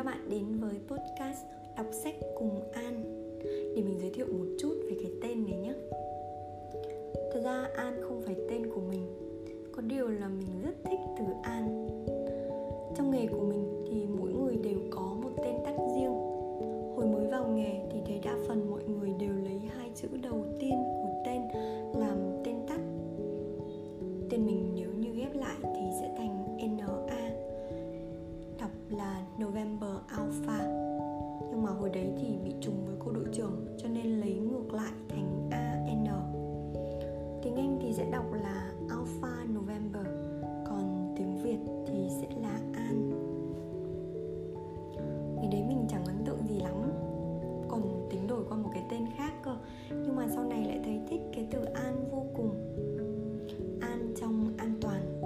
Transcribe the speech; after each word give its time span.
các 0.00 0.06
bạn 0.06 0.28
đến 0.30 0.44
với 0.60 0.74
podcast 0.88 1.44
Đọc 1.76 1.86
sách 1.92 2.14
cùng 2.38 2.60
An. 2.72 3.02
Để 3.76 3.82
mình 3.82 3.98
giới 4.00 4.10
thiệu 4.10 4.26
một 4.26 4.44
chút 4.58 4.74
về 4.88 4.96
cái 5.02 5.12
tên 5.22 5.44
này 5.44 5.58
nhé. 5.58 5.72
Thật 7.32 7.40
ra 7.44 7.68
An 7.76 8.00
không 8.02 8.22
phải 8.26 8.36
tên 8.50 8.70
của 8.74 8.80
mình, 8.80 9.06
Có 9.72 9.82
điều 9.82 10.08
là 10.08 10.28
mình 10.28 10.62
rất 10.62 10.74
thích 10.84 11.00
từ 11.18 11.24
An. 11.42 11.88
Trong 12.96 13.10
nghề 13.10 13.26
của 13.26 13.44
mình 13.44 13.84
thì 13.90 14.06
mỗi 14.18 14.32
người 14.32 14.56
đều 14.56 14.78
có 14.90 15.16
một 15.22 15.30
tên 15.36 15.54
tắt 15.64 15.76
riêng. 15.94 16.14
Hồi 16.96 17.06
mới 17.06 17.26
vào 17.26 17.48
nghề 17.48 17.80
thì 17.92 17.98
thấy 18.06 18.20
đa 18.24 18.36
phần 18.48 18.70
mọi 18.70 18.82
người 18.84 19.10
đều 19.18 19.34
lấy 19.44 19.58
hai 19.76 19.90
chữ 19.94 20.08
đầu 20.22 20.44
tiên 20.60 20.74
của 21.02 21.22
tên 21.26 21.42
qua 48.50 48.58
một 48.58 48.70
cái 48.74 48.82
tên 48.90 49.06
khác 49.16 49.32
cơ. 49.42 49.56
Nhưng 49.90 50.16
mà 50.16 50.28
sau 50.34 50.44
này 50.44 50.64
lại 50.64 50.80
thấy 50.84 51.00
thích 51.08 51.20
cái 51.32 51.46
từ 51.50 51.64
An 51.64 52.08
vô 52.10 52.26
cùng. 52.36 52.50
An 53.80 54.14
trong 54.20 54.54
an 54.58 54.74
toàn. 54.80 55.20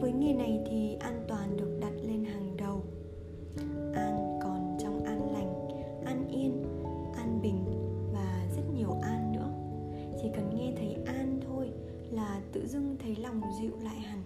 Với 0.00 0.12
nghề 0.12 0.32
này 0.32 0.60
thì 0.70 0.94
an 1.00 1.24
toàn 1.28 1.56
được 1.56 1.78
đặt 1.80 1.92
lên 2.02 2.24
hàng 2.24 2.56
đầu. 2.56 2.82
An 3.94 4.38
còn 4.42 4.76
trong 4.80 5.04
an 5.04 5.32
lành, 5.32 5.68
an 6.04 6.28
yên, 6.28 6.64
an 7.16 7.40
bình 7.42 7.64
và 8.12 8.46
rất 8.56 8.62
nhiều 8.76 8.90
an 9.02 9.32
nữa. 9.32 9.52
Chỉ 10.22 10.28
cần 10.34 10.50
nghe 10.56 10.72
thấy 10.76 10.96
an 11.06 11.40
thôi 11.48 11.70
là 12.10 12.40
tự 12.52 12.66
dưng 12.66 12.96
thấy 13.02 13.16
lòng 13.16 13.40
dịu 13.60 13.72
lại 13.82 14.00
hẳn. 14.00 14.22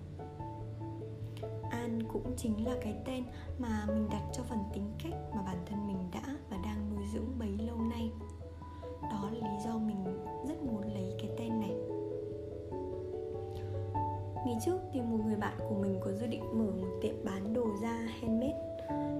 An 1.70 1.98
cũng 2.12 2.32
chính 2.36 2.66
là 2.66 2.74
cái 2.82 2.94
tên 3.06 3.24
mà 3.58 3.84
mình 3.88 4.08
đặt 4.10 4.22
cho 4.32 4.42
phần 4.42 4.58
tính 4.74 4.90
cách 5.04 5.14
mà 5.34 5.42
bản 5.42 5.56
thân 5.66 5.86
mình 5.86 5.98
đã 6.12 6.36
và 6.50 6.56
đang 6.64 6.94
nuôi 6.94 7.04
dưỡng 7.14 7.38
bấy 7.38 7.66
lâu. 7.66 7.76
Đó 9.14 9.30
là 9.40 9.48
lý 9.48 9.58
do 9.64 9.78
mình 9.78 9.96
rất 10.48 10.62
muốn 10.62 10.82
lấy 10.94 11.14
cái 11.18 11.30
tên 11.38 11.60
này. 11.60 11.74
Ngày 14.46 14.56
trước 14.64 14.78
thì 14.92 15.00
một 15.00 15.18
người 15.24 15.36
bạn 15.36 15.56
của 15.68 15.74
mình 15.74 15.98
có 16.00 16.12
dự 16.12 16.26
định 16.26 16.42
mở 16.52 16.70
một 16.80 16.88
tiệm 17.02 17.14
bán 17.24 17.54
đồ 17.54 17.66
da 17.82 17.92
handmade. 17.92 18.76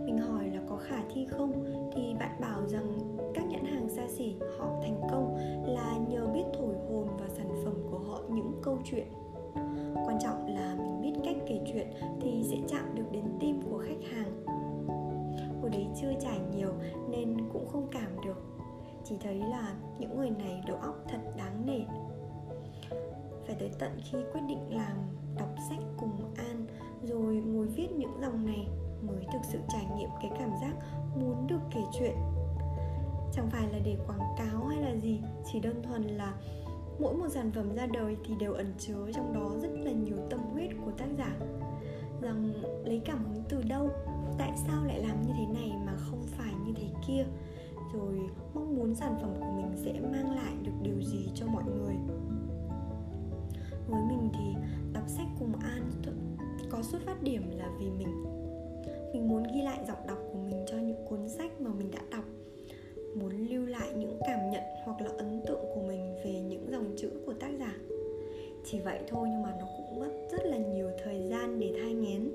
Mình 0.07 0.19
hỏi 0.19 0.47
là 0.47 0.61
có 0.69 0.77
khả 0.77 1.03
thi 1.15 1.27
không? 1.27 1.65
Thì 1.95 2.15
bạn 2.21 2.41
bảo 2.41 2.67
rằng 2.67 2.99
các 3.35 3.45
nhãn 3.47 3.65
hàng 3.65 3.89
xa 3.89 4.09
xỉ 4.09 4.35
họ 4.59 4.67
thành 4.83 5.01
công 5.11 5.37
là 5.67 5.97
nhờ 6.09 6.27
biết 6.27 6.45
thổi 6.59 6.75
hồn 6.89 7.07
vào 7.19 7.29
sản 7.29 7.49
phẩm 7.65 7.75
của 7.91 7.99
họ 7.99 8.21
những 8.29 8.53
câu 8.63 8.79
chuyện. 8.85 9.07
Quan 10.07 10.19
trọng 10.21 10.47
là 10.47 10.77
mình 10.79 11.01
biết 11.03 11.21
cách 11.25 11.37
kể 11.47 11.61
chuyện 11.73 11.87
thì 12.21 12.45
sẽ 12.51 12.57
chạm 12.69 12.95
được 12.95 13.13
đến 13.13 13.25
tim 13.41 13.63
của 13.71 13.79
khách 13.79 14.11
hàng. 14.13 14.45
Hồi 15.61 15.71
đấy 15.71 15.87
chưa 16.01 16.13
trải 16.21 16.41
nhiều 16.57 16.73
nên 17.11 17.37
cũng 17.53 17.69
không 17.69 17.87
cảm 17.91 18.14
chỉ 19.05 19.15
thấy 19.21 19.35
là 19.35 19.73
những 19.99 20.17
người 20.17 20.31
này 20.31 20.63
đầu 20.67 20.77
óc 20.77 21.05
thật 21.09 21.19
đáng 21.37 21.67
nể. 21.67 21.81
Phải 23.47 23.57
tới 23.59 23.71
tận 23.79 24.01
khi 24.05 24.19
quyết 24.33 24.41
định 24.49 24.77
làm, 24.77 24.97
đọc 25.39 25.55
sách 25.69 25.79
cùng 25.99 26.35
An, 26.37 26.67
rồi 27.03 27.35
ngồi 27.35 27.67
viết 27.67 27.89
những 27.97 28.21
dòng 28.21 28.47
này 28.47 28.69
mới 29.03 29.27
thực 29.33 29.41
sự 29.53 29.59
trải 29.69 29.87
nghiệm 29.97 30.09
cái 30.23 30.31
cảm 30.39 30.51
giác 30.61 30.75
muốn 31.17 31.47
được 31.47 31.61
kể 31.75 31.81
chuyện. 31.99 32.15
Chẳng 33.33 33.51
phải 33.51 33.69
là 33.73 33.79
để 33.85 33.97
quảng 34.07 34.35
cáo 34.39 34.67
hay 34.67 34.83
là 34.83 34.97
gì, 34.97 35.21
chỉ 35.53 35.61
đơn 35.61 35.83
thuần 35.83 36.03
là 36.03 36.35
mỗi 36.99 37.15
một 37.15 37.29
sản 37.29 37.51
phẩm 37.55 37.75
ra 37.75 37.87
đời 37.87 38.17
thì 38.25 38.35
đều 38.41 38.53
ẩn 38.53 38.75
chứa 38.79 39.11
trong 39.15 39.35
đó 39.35 39.51
rất 39.63 39.71
là 39.73 39.91
nhiều 39.91 40.17
tâm 40.31 40.41
huyết 40.53 40.71
của 40.85 40.91
tác 40.91 41.09
giả. 41.19 41.37
Rằng 42.21 42.53
lấy 42.85 43.03
cảm 43.05 43.25
hứng 43.25 43.43
từ 43.49 43.63
đâu, 43.63 43.89
tại 44.39 44.53
sao 44.67 44.85
lại 44.85 45.01
làm 45.01 45.23
như 45.23 45.33
thế 45.39 45.61
này 45.61 45.73
mà 45.87 45.93
không 45.97 46.23
phải 46.23 46.53
như 46.67 46.73
thế 46.77 46.89
kia? 47.07 47.25
Rồi 47.95 48.15
mong 48.55 48.77
muốn 48.77 48.95
sản 48.95 49.19
phẩm 49.23 49.35
của 49.41 49.51
mình 49.57 49.73
sẽ 49.77 49.93
mang 50.01 50.37
lại 50.37 50.55
được 50.63 50.73
điều 50.83 51.03
gì 51.03 51.29
cho 51.35 51.47
mọi 51.47 51.65
người. 51.65 51.95
Với 53.89 54.03
mình 54.09 54.29
thì 54.35 54.61
đọc 54.93 55.09
sách 55.09 55.27
cùng 55.39 55.53
an 55.61 55.91
có 56.71 56.83
xuất 56.83 57.03
phát 57.07 57.23
điểm 57.23 57.43
là 57.59 57.71
vì 57.79 57.91
mình. 57.91 58.25
Mình 59.13 59.29
muốn 59.29 59.43
ghi 59.55 59.63
lại 59.63 59.79
giọng 59.89 60.07
đọc 60.09 60.19
của 60.33 60.39
mình 60.39 60.65
cho 60.67 60.77
những 60.77 61.07
cuốn 61.09 61.29
sách 61.29 61.61
mà 61.61 61.71
mình 61.79 61.91
đã 61.91 62.01
đọc. 62.11 62.25
Muốn 63.17 63.47
lưu 63.51 63.67
lại 63.67 63.89
những 63.97 64.19
cảm 64.27 64.51
nhận 64.51 64.63
hoặc 64.85 65.01
là 65.01 65.11
ấn 65.19 65.43
tượng 65.47 65.65
của 65.75 65.83
mình 65.87 66.15
về 66.25 66.41
những 66.41 66.71
dòng 66.71 66.95
chữ 66.97 67.11
của 67.27 67.33
tác 67.33 67.51
giả. 67.59 67.75
Chỉ 68.65 68.81
vậy 68.81 69.01
thôi 69.09 69.29
nhưng 69.31 69.43
mà 69.43 69.57
nó 69.61 69.67
cũng 69.77 70.01
mất 70.01 70.11
rất 70.33 70.47
là 70.47 70.57
nhiều 70.57 70.91
thời 71.05 71.29
gian 71.29 71.61
để 71.61 71.73
thai 71.83 71.95
nghén 71.95 72.31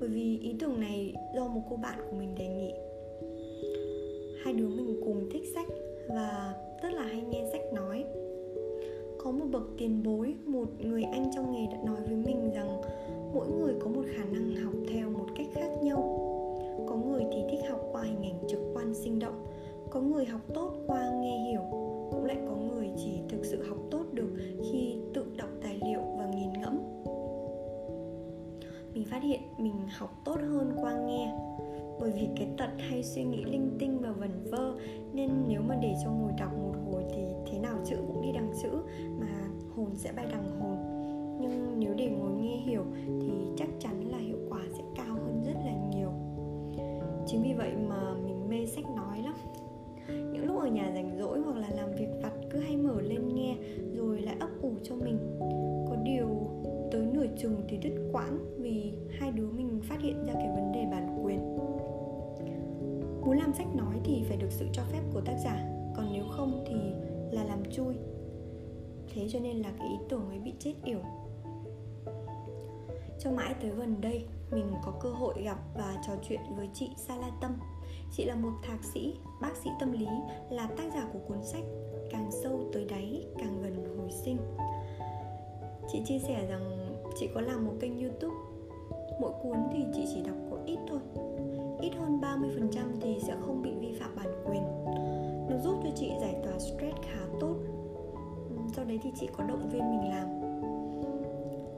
bởi 0.00 0.08
vì 0.08 0.38
ý 0.38 0.54
tưởng 0.60 0.80
này 0.80 1.14
do 1.34 1.46
một 1.46 1.62
cô 1.70 1.76
bạn 1.76 1.98
của 2.10 2.16
mình 2.16 2.34
đề 2.34 2.48
nghị 2.48 2.72
hai 4.44 4.52
đứa 4.52 4.68
mình 4.68 5.00
cùng 5.04 5.28
thích 5.32 5.42
sách 5.54 5.66
và 6.08 6.54
rất 6.82 6.92
là 6.92 7.02
hay 7.02 7.22
nghe 7.30 7.48
sách 7.52 7.72
nói. 7.72 8.04
Có 9.18 9.30
một 9.30 9.44
bậc 9.52 9.62
tiền 9.78 10.02
bối, 10.02 10.34
một 10.44 10.68
người 10.78 11.02
anh 11.02 11.30
trong 11.34 11.52
nghề 11.52 11.66
đã 11.66 11.78
nói 11.84 12.00
với 12.06 12.16
mình 12.16 12.50
rằng 12.54 12.80
mỗi 13.34 13.48
người 13.48 13.74
có 13.80 13.88
một 13.88 14.02
khả 14.16 14.24
năng 14.24 14.56
học 14.56 14.74
theo 14.92 15.10
một 15.10 15.26
cách 15.36 15.46
khác 15.54 15.68
nhau. 15.82 16.00
Có 16.88 16.96
người 16.96 17.24
thì 17.32 17.42
thích 17.50 17.60
học 17.70 17.80
qua 17.92 18.02
hình 18.02 18.22
ảnh 18.22 18.48
trực 18.48 18.60
quan 18.74 18.94
sinh 18.94 19.18
động, 19.18 19.46
có 19.90 20.00
người 20.00 20.24
học 20.24 20.40
tốt 20.54 20.72
qua 20.86 21.10
nghe 21.20 21.50
hiểu, 21.50 21.62
cũng 22.10 22.24
lại 22.24 22.38
có 22.48 22.56
người 22.56 22.90
chỉ 22.96 23.20
thực 23.28 23.44
sự 23.44 23.62
học 23.62 23.78
tốt 23.90 24.04
được 24.12 24.30
khi 24.70 24.96
tự 25.14 25.24
đọc 25.36 25.50
tài 25.62 25.80
liệu 25.84 26.00
và 26.18 26.26
nghiền 26.26 26.52
ngẫm. 26.60 26.78
Mình 28.94 29.04
phát 29.04 29.22
hiện 29.22 29.40
mình 29.58 29.74
học 29.98 30.10
tốt 30.24 30.36
hơn 30.40 30.72
qua 30.82 30.98
nghe 31.06 31.34
bởi 32.00 32.10
vì 32.10 32.28
cái 32.36 32.48
tật 32.58 32.70
hay 32.78 33.02
suy 33.02 33.24
nghĩ 33.24 33.44
linh 33.44 33.70
tinh 33.78 33.98
và 33.98 34.12
vẩn 34.12 34.30
vơ, 34.50 34.74
nên 35.12 35.30
nếu 35.48 35.60
mà 35.68 35.78
để 35.82 35.94
cho 36.04 36.10
ngồi 36.10 36.32
đọc 36.38 36.52
một 36.62 36.74
hồi 36.92 37.02
thì 37.14 37.22
thế 37.46 37.58
nào 37.58 37.78
chữ 37.84 37.96
cũng 38.06 38.22
đi 38.22 38.32
đằng 38.32 38.52
chữ 38.62 38.70
mà 39.20 39.48
hồn 39.76 39.90
sẽ 39.94 40.12
bay 40.12 40.26
đằng 40.30 40.60
hồn. 40.60 40.76
Nhưng 41.40 41.80
nếu 41.80 41.94
để 41.94 42.10
ngồi 42.10 42.32
nghe 42.32 42.56
hiểu 42.56 42.82
thì 43.06 43.30
chắc 43.56 43.68
chắn 43.78 44.08
là 44.10 44.18
hiệu 44.18 44.38
quả 44.50 44.60
sẽ 44.72 44.82
cao 44.96 45.14
hơn 45.14 45.42
rất 45.46 45.56
là 45.64 45.72
nhiều. 45.94 46.10
Chính 47.26 47.42
vì 47.42 47.54
vậy 47.54 47.72
mà 47.88 48.14
mình 48.14 48.48
mê 48.48 48.66
sách 48.66 48.84
nói 48.96 49.22
lắm. 49.22 49.34
Những 50.08 50.46
lúc 50.46 50.60
ở 50.60 50.66
nhà 50.66 50.92
rảnh 50.94 51.16
rỗi 51.18 51.40
hoặc 51.40 51.56
là 51.56 51.68
làm 51.76 51.92
việc 51.92 52.08
vặt 52.22 52.32
cứ 52.50 52.58
hay 52.58 52.76
mở 52.76 53.00
lên 53.00 53.34
nghe 53.34 53.56
rồi 53.96 54.20
lại 54.20 54.36
ấp 54.40 54.48
ủ 54.62 54.70
cho 54.82 54.94
mình. 54.94 55.18
Có 55.88 55.96
điều 56.04 56.28
tới 56.92 57.06
nửa 57.12 57.26
chừng 57.36 57.56
thì 57.68 57.76
đứt 57.76 58.08
quãng 58.12 58.38
vì 58.58 58.92
hai 59.10 59.32
đứa 59.32 59.50
mình 59.50 59.80
phát 59.82 60.00
hiện 60.00 60.26
ra 60.26 60.32
cái 60.34 60.48
vấn 60.48 60.63
muốn 63.34 63.42
làm 63.42 63.54
sách 63.54 63.74
nói 63.74 64.00
thì 64.04 64.24
phải 64.28 64.36
được 64.36 64.50
sự 64.50 64.66
cho 64.72 64.82
phép 64.92 65.00
của 65.14 65.20
tác 65.20 65.36
giả. 65.44 65.56
Còn 65.96 66.12
nếu 66.12 66.24
không 66.30 66.64
thì 66.66 66.74
là 67.36 67.44
làm 67.44 67.62
chui. 67.72 67.94
Thế 69.14 69.28
cho 69.30 69.40
nên 69.40 69.56
là 69.56 69.72
cái 69.78 69.88
ý 69.88 69.94
tưởng 70.08 70.28
ấy 70.28 70.38
bị 70.38 70.52
chết 70.58 70.74
yểu. 70.84 71.00
Cho 73.18 73.30
mãi 73.30 73.54
tới 73.62 73.70
gần 73.70 74.00
đây 74.00 74.24
mình 74.50 74.74
có 74.84 74.92
cơ 75.00 75.10
hội 75.10 75.42
gặp 75.42 75.58
và 75.74 76.02
trò 76.06 76.12
chuyện 76.28 76.40
với 76.56 76.68
chị 76.74 76.90
Sa 76.96 77.16
La 77.16 77.30
Tâm. 77.40 77.56
Chị 78.12 78.24
là 78.24 78.34
một 78.34 78.52
thạc 78.62 78.84
sĩ, 78.84 79.14
bác 79.40 79.56
sĩ 79.56 79.70
tâm 79.80 79.92
lý, 79.92 80.08
là 80.50 80.66
tác 80.76 80.84
giả 80.94 81.08
của 81.12 81.18
cuốn 81.28 81.44
sách 81.44 81.64
Càng 82.10 82.30
sâu 82.42 82.60
tới 82.72 82.84
đáy, 82.84 83.24
càng 83.38 83.62
gần 83.62 83.98
hồi 83.98 84.10
sinh. 84.10 84.36
Chị 85.92 86.02
chia 86.04 86.18
sẻ 86.18 86.46
rằng 86.48 86.94
chị 87.16 87.28
có 87.34 87.40
làm 87.40 87.66
một 87.66 87.72
kênh 87.80 88.00
youtube. 88.00 88.36
Mỗi 89.20 89.32
cuốn 89.42 89.56
thì 89.72 89.84
chị 89.94 90.04
chỉ 90.14 90.22
đọc 90.22 90.36
có 90.50 90.58
ít 90.66 90.78
thôi. 90.88 91.23
Ít 91.84 91.92
hơn 91.98 92.20
30% 92.20 93.00
thì 93.00 93.18
sẽ 93.22 93.34
không 93.40 93.62
bị 93.62 93.70
vi 93.80 93.92
phạm 94.00 94.16
bản 94.16 94.28
quyền. 94.46 94.62
Nó 95.50 95.58
giúp 95.58 95.80
cho 95.82 95.90
chị 95.96 96.12
giải 96.20 96.36
tỏa 96.44 96.58
stress 96.58 96.96
khá 97.02 97.20
tốt. 97.40 97.56
Ừ, 98.48 98.56
sau 98.76 98.84
đấy 98.84 99.00
thì 99.02 99.10
chị 99.20 99.28
có 99.36 99.44
động 99.44 99.70
viên 99.70 99.90
mình 99.90 100.10
làm. 100.10 100.28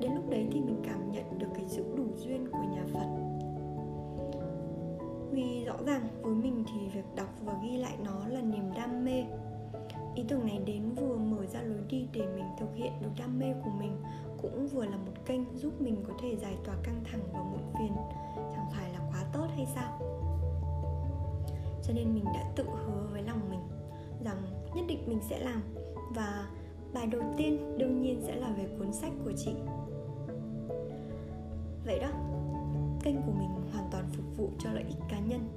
Đến 0.00 0.14
lúc 0.14 0.31
đấy 0.31 0.49
thì 0.53 0.61
mình 0.61 0.82
cảm 0.85 1.11
nhận 1.12 1.38
được 1.38 1.47
cái 1.55 1.64
sự 1.69 1.85
đủ 1.97 2.05
duyên 2.17 2.49
của 2.53 2.64
nhà 2.75 2.85
Phật. 2.93 3.06
Vì 5.31 5.64
rõ 5.64 5.76
ràng 5.87 6.03
với 6.23 6.35
mình 6.35 6.64
thì 6.67 6.88
việc 6.88 7.14
đọc 7.17 7.29
và 7.44 7.55
ghi 7.62 7.76
lại 7.76 7.97
nó 8.05 8.29
là 8.29 8.41
niềm 8.41 8.70
đam 8.76 9.05
mê 9.05 9.25
ý 10.16 10.24
tưởng 10.28 10.46
này 10.46 10.60
đến 10.66 10.94
vừa 10.94 11.16
mở 11.16 11.46
ra 11.46 11.62
lối 11.62 11.80
đi 11.88 12.08
để 12.12 12.26
mình 12.36 12.44
thực 12.58 12.74
hiện 12.74 12.92
được 13.02 13.10
đam 13.18 13.38
mê 13.38 13.54
của 13.64 13.70
mình, 13.78 13.96
cũng 14.42 14.68
vừa 14.68 14.84
là 14.84 14.96
một 14.96 15.12
kênh 15.26 15.40
giúp 15.54 15.80
mình 15.80 16.04
có 16.08 16.14
thể 16.22 16.36
giải 16.36 16.56
tỏa 16.64 16.74
căng 16.82 17.04
thẳng 17.04 17.20
và 17.32 17.42
muộn 17.42 17.72
phiền. 17.78 17.92
Chẳng 18.36 18.66
phải 18.72 18.92
là 18.92 18.98
quá 18.98 19.24
tốt 19.32 19.46
hay 19.56 19.66
sao? 19.74 19.98
Cho 21.82 21.92
nên 21.94 22.14
mình 22.14 22.24
đã 22.24 22.52
tự 22.56 22.64
hứa 22.64 23.08
với 23.12 23.22
lòng 23.22 23.40
mình 23.50 23.60
rằng 24.24 24.42
nhất 24.74 24.84
định 24.88 24.98
mình 25.06 25.20
sẽ 25.28 25.38
làm, 25.38 25.62
và 26.14 26.48
bài 26.94 27.06
đầu 27.06 27.22
tiên 27.36 27.78
đương 27.78 28.00
nhiên 28.00 28.20
sẽ 28.26 28.36
là 28.36 28.48
về 28.48 28.68
cuốn 28.78 28.92
sách 28.92 29.12
của 29.24 29.32
chị. 29.36 29.52
Vậy 31.86 31.98
đó, 31.98 32.08
kênh 33.02 33.16
của 33.16 33.32
mình 33.32 33.48
hoàn 33.72 33.88
toàn 33.92 34.04
phục 34.12 34.36
vụ 34.36 34.50
cho 34.58 34.72
lợi 34.72 34.84
ích 34.88 34.98
cá 35.08 35.18
nhân, 35.18 35.48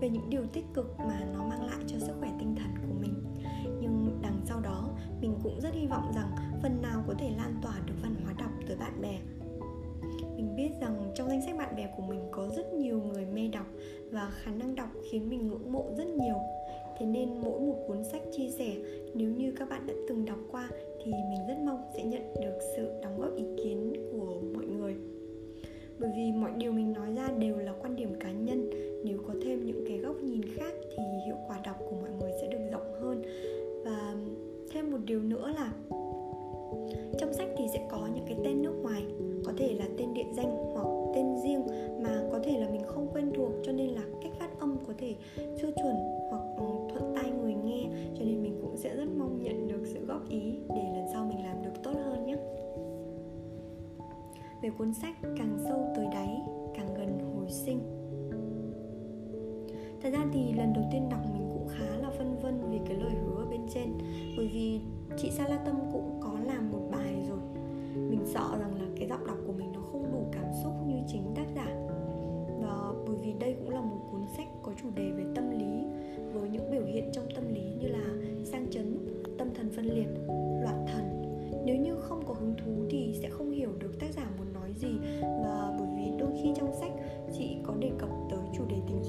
về 0.00 0.10
những 0.10 0.30
điều 0.30 0.46
tích 0.46 0.64
cực 0.74 0.98
mà 0.98 1.20
nó 1.34 1.44
mang 1.44 1.66
lại 1.66 1.78
cho 1.86 1.98
sức 1.98 2.12
khỏe 2.20 2.30
tinh 2.38 2.56
thần 2.56 2.74
của 2.76 2.94
mình 3.00 3.14
mình 5.20 5.34
cũng 5.42 5.60
rất 5.60 5.74
hy 5.74 5.86
vọng 5.86 6.12
rằng 6.14 6.30
phần 6.62 6.82
nào 6.82 7.04
có 7.06 7.14
thể 7.18 7.30
lan 7.36 7.54
tỏa 7.62 7.74
được 7.86 7.94
văn 8.02 8.14
hóa 8.24 8.34
đọc 8.38 8.50
tới 8.66 8.76
bạn 8.76 9.00
bè. 9.00 9.18
Mình 10.36 10.56
biết 10.56 10.70
rằng 10.80 11.10
trong 11.14 11.28
danh 11.28 11.42
sách 11.46 11.56
bạn 11.58 11.76
bè 11.76 11.88
của 11.96 12.02
mình 12.02 12.20
có 12.30 12.48
rất 12.56 12.74
nhiều 12.74 13.00
người 13.02 13.26
mê 13.26 13.48
đọc 13.52 13.66
và 14.10 14.30
khả 14.30 14.50
năng 14.50 14.74
đọc 14.74 14.88
khiến 15.10 15.30
mình 15.30 15.48
ngưỡng 15.48 15.72
mộ 15.72 15.84
rất 15.96 16.06
nhiều. 16.06 16.36
Thế 16.98 17.06
nên 17.06 17.40
mỗi 17.42 17.60
một 17.60 17.84
cuốn 17.86 18.04
sách 18.04 18.22
chia 18.36 18.48
sẻ, 18.48 18.76
nếu 19.14 19.30
như 19.30 19.52
các 19.52 19.68
bạn 19.68 19.86
đã 19.86 19.94
từng 20.08 20.24
đọc 20.24 20.38
qua 20.50 20.68
thì 21.04 21.12
mình 21.12 21.46
rất 21.48 21.58
mong 21.64 21.82
sẽ 21.96 22.04
nhận 22.04 22.34
được 22.42 22.58
sự 22.76 23.00
đóng 23.02 23.20
góp 23.20 23.36
ý 23.36 23.44
kiến 23.64 23.92
của 24.12 24.40
mọi 24.54 24.66
người. 24.66 24.96
Bởi 25.98 26.10
vì 26.16 26.32
mọi 26.32 26.50
điều 26.56 26.72
mình 26.72 26.92
nói 26.92 27.14
ra 27.14 27.28
đều 27.38 27.56
là 27.56 27.72
quan 27.82 27.96
điểm 27.96 28.14
cá 28.20 28.32
nhân. 28.32 28.70
Nếu 29.04 29.18
có 29.26 29.34
thêm 29.44 29.66
những 29.66 29.84
cái 29.88 29.98
góc 29.98 30.16
nhìn 30.22 30.42
khác 30.56 30.72
thì 30.96 31.02
hiệu 31.26 31.36
quả 31.48 31.60
đọc 31.64 31.76
của 31.90 31.96
mọi 32.00 32.10
người 32.20 32.32
sẽ 32.40 32.48
được 32.48 32.70
rộng 32.72 32.92
hơn. 33.00 33.22
Và 33.84 34.14
thêm 34.70 34.90
một 34.90 34.98
điều 35.04 35.22
nữa 35.22 35.52
là 35.56 35.72
trong 37.18 37.32
sách 37.32 37.48
thì 37.56 37.64
sẽ 37.72 37.86
có 37.90 38.08
những 38.14 38.24
cái 38.26 38.38
tên 38.44 38.62
nước 38.62 38.74
ngoài, 38.82 39.02
có 39.44 39.52
thể 39.56 39.74
là 39.74 39.84
tên 39.98 40.14
địa 40.14 40.26
danh 40.32 40.72
hoặc 40.74 40.86
tên 41.14 41.26
riêng 41.42 41.62
mà 42.02 42.22
có 42.32 42.38
thể 42.44 42.58
là 42.58 42.68
mình 42.70 42.82
không 42.86 43.08
quen 43.14 43.32
thuộc 43.36 43.52
cho 43.62 43.72
nên 43.72 43.88
là 43.88 44.02
cách 44.22 44.32
phát 44.38 44.60
âm 44.60 44.76
có 44.86 44.92
thể 44.98 45.14
chưa 45.60 45.70
chuẩn 45.70 45.94
hoặc 46.30 46.42
ừ, 46.56 46.64
thuận 46.88 47.14
tai 47.14 47.30
người 47.30 47.54
nghe 47.54 47.88
cho 48.18 48.24
nên 48.24 48.42
mình 48.42 48.58
cũng 48.62 48.76
sẽ 48.76 48.96
rất 48.96 49.08
mong 49.18 49.42
nhận 49.42 49.68
được 49.68 49.82
sự 49.84 50.06
góp 50.06 50.28
ý 50.28 50.58
để 50.68 50.82
lần 50.94 51.06
sau 51.12 51.24
mình 51.24 51.44
làm 51.44 51.62
được 51.62 51.82
tốt 51.82 51.94
hơn 52.04 52.26
nhé. 52.26 52.36
Về 54.62 54.70
cuốn 54.78 54.94
sách 54.94 55.16
càng 55.22 55.58
sâu 55.64 55.92
tới 55.96 56.06
đáy, 56.12 56.40
càng 56.74 56.94
gần 56.94 57.18
hồi 57.34 57.50
sinh. 57.50 57.80
Thật 60.02 60.10
ra 60.12 60.26
thì 60.32 60.52
lần 60.52 60.72
đầu 60.72 60.84
tiên 60.92 61.08
đọc 61.10 61.20
mình 61.32 61.47
cũng 61.68 61.76
khá 61.78 61.96
là 61.96 62.10
phân 62.10 62.38
vân 62.42 62.70
vì 62.70 62.78
cái 62.86 62.96
lời 62.96 63.12
hứa 63.12 63.44
bên 63.50 63.60
trên. 63.74 63.92
Bởi 64.36 64.50
vì 64.52 64.80
chị 65.16 65.30
sa 65.30 65.48
la 65.48 65.56
tâm 65.56 65.76
cũng 65.92 66.20
có 66.20 66.38
làm 66.44 66.70
một 66.72 66.88
bài 66.90 67.24
rồi. 67.28 67.38
Mình 67.94 68.20
sợ 68.24 68.56
rằng 68.60 68.74
là 68.74 68.86
cái 68.96 69.08
giọng 69.08 69.26
đọc 69.26 69.36
của 69.46 69.52
mình 69.52 69.72
nó 69.72 69.80
không 69.92 70.12
đủ 70.12 70.26
cảm 70.32 70.44
xúc 70.62 70.72
như 70.86 70.96
chính 71.08 71.22
tác 71.34 71.46
giả. 71.56 71.66
Và 72.62 72.92
bởi 73.06 73.16
vì 73.22 73.32
đây 73.40 73.56
cũng 73.58 73.70
là 73.70 73.80
một 73.80 73.98
cuốn 74.12 74.20
sách 74.36 74.48
có 74.62 74.72
chủ 74.82 74.88
đề 74.94 75.10
về 75.10 75.24
tâm 75.34 75.50
lý, 75.50 75.84
với 76.32 76.50
những 76.50 76.70
biểu 76.70 76.84
hiện 76.84 77.10
trong 77.12 77.24
tâm 77.34 77.54
lý 77.54 77.74
như 77.80 77.88
là 77.88 78.04
sang 78.44 78.70
chấn, 78.70 78.98
tâm 79.38 79.48
thần 79.54 79.70
phân 79.76 79.84
liệt, 79.84 80.08
loạn 80.62 80.86
thần. 80.92 81.22
Nếu 81.64 81.76
như 81.76 81.96
không 82.00 82.22
có 82.26 82.34
hứng 82.34 82.54
thú 82.64 82.72
thì 82.90 83.14
sẽ 83.22 83.28
không 83.30 83.50
hiểu 83.50 83.70
được 83.78 84.00
tác 84.00 84.12
giả 84.16 84.30
muốn 84.38 84.52
nói 84.52 84.72
gì. 84.72 84.98
Và 85.22 85.76
bởi 85.78 85.88
vì 85.96 86.18
đôi 86.18 86.30
khi 86.42 86.52
trong 86.56 86.72
sách, 86.80 86.92
chị 87.38 87.56
có 87.62 87.74
đề 87.80 87.90
cập 87.98 88.10
tới 88.30 88.40
chủ 88.56 88.64
đề 88.68 88.76
tình 88.88 89.02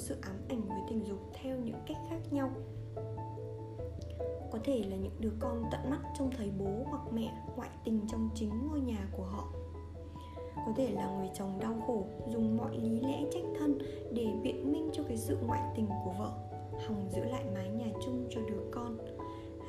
sự 0.00 0.16
ám 0.20 0.36
ảnh 0.48 0.68
với 0.68 0.80
tình 0.88 1.04
dục 1.06 1.18
theo 1.42 1.56
những 1.58 1.76
cách 1.86 1.96
khác 2.10 2.18
nhau. 2.30 2.50
Có 4.52 4.58
thể 4.64 4.84
là 4.90 4.96
những 4.96 5.16
đứa 5.18 5.32
con 5.38 5.62
tận 5.70 5.90
mắt 5.90 6.00
trông 6.18 6.30
thấy 6.36 6.50
bố 6.58 6.84
hoặc 6.90 7.02
mẹ 7.12 7.32
ngoại 7.56 7.70
tình 7.84 8.00
trong 8.08 8.28
chính 8.34 8.68
ngôi 8.68 8.80
nhà 8.80 9.08
của 9.16 9.22
họ. 9.22 9.48
Có 10.66 10.72
thể 10.76 10.90
là 10.90 11.16
người 11.16 11.30
chồng 11.34 11.58
đau 11.60 11.74
khổ, 11.86 12.04
dùng 12.28 12.56
mọi 12.56 12.78
lý 12.78 13.00
lẽ 13.00 13.24
trách 13.32 13.44
thân 13.58 13.78
để 14.12 14.26
biện 14.42 14.72
minh 14.72 14.90
cho 14.92 15.02
cái 15.08 15.16
sự 15.16 15.36
ngoại 15.46 15.60
tình 15.76 15.86
của 16.04 16.12
vợ, 16.18 16.32
hòng 16.86 17.08
giữ 17.10 17.24
lại 17.24 17.44
mái 17.54 17.68
nhà 17.68 17.92
chung 18.04 18.28
cho 18.30 18.40
đứa 18.48 18.62
con. 18.70 18.98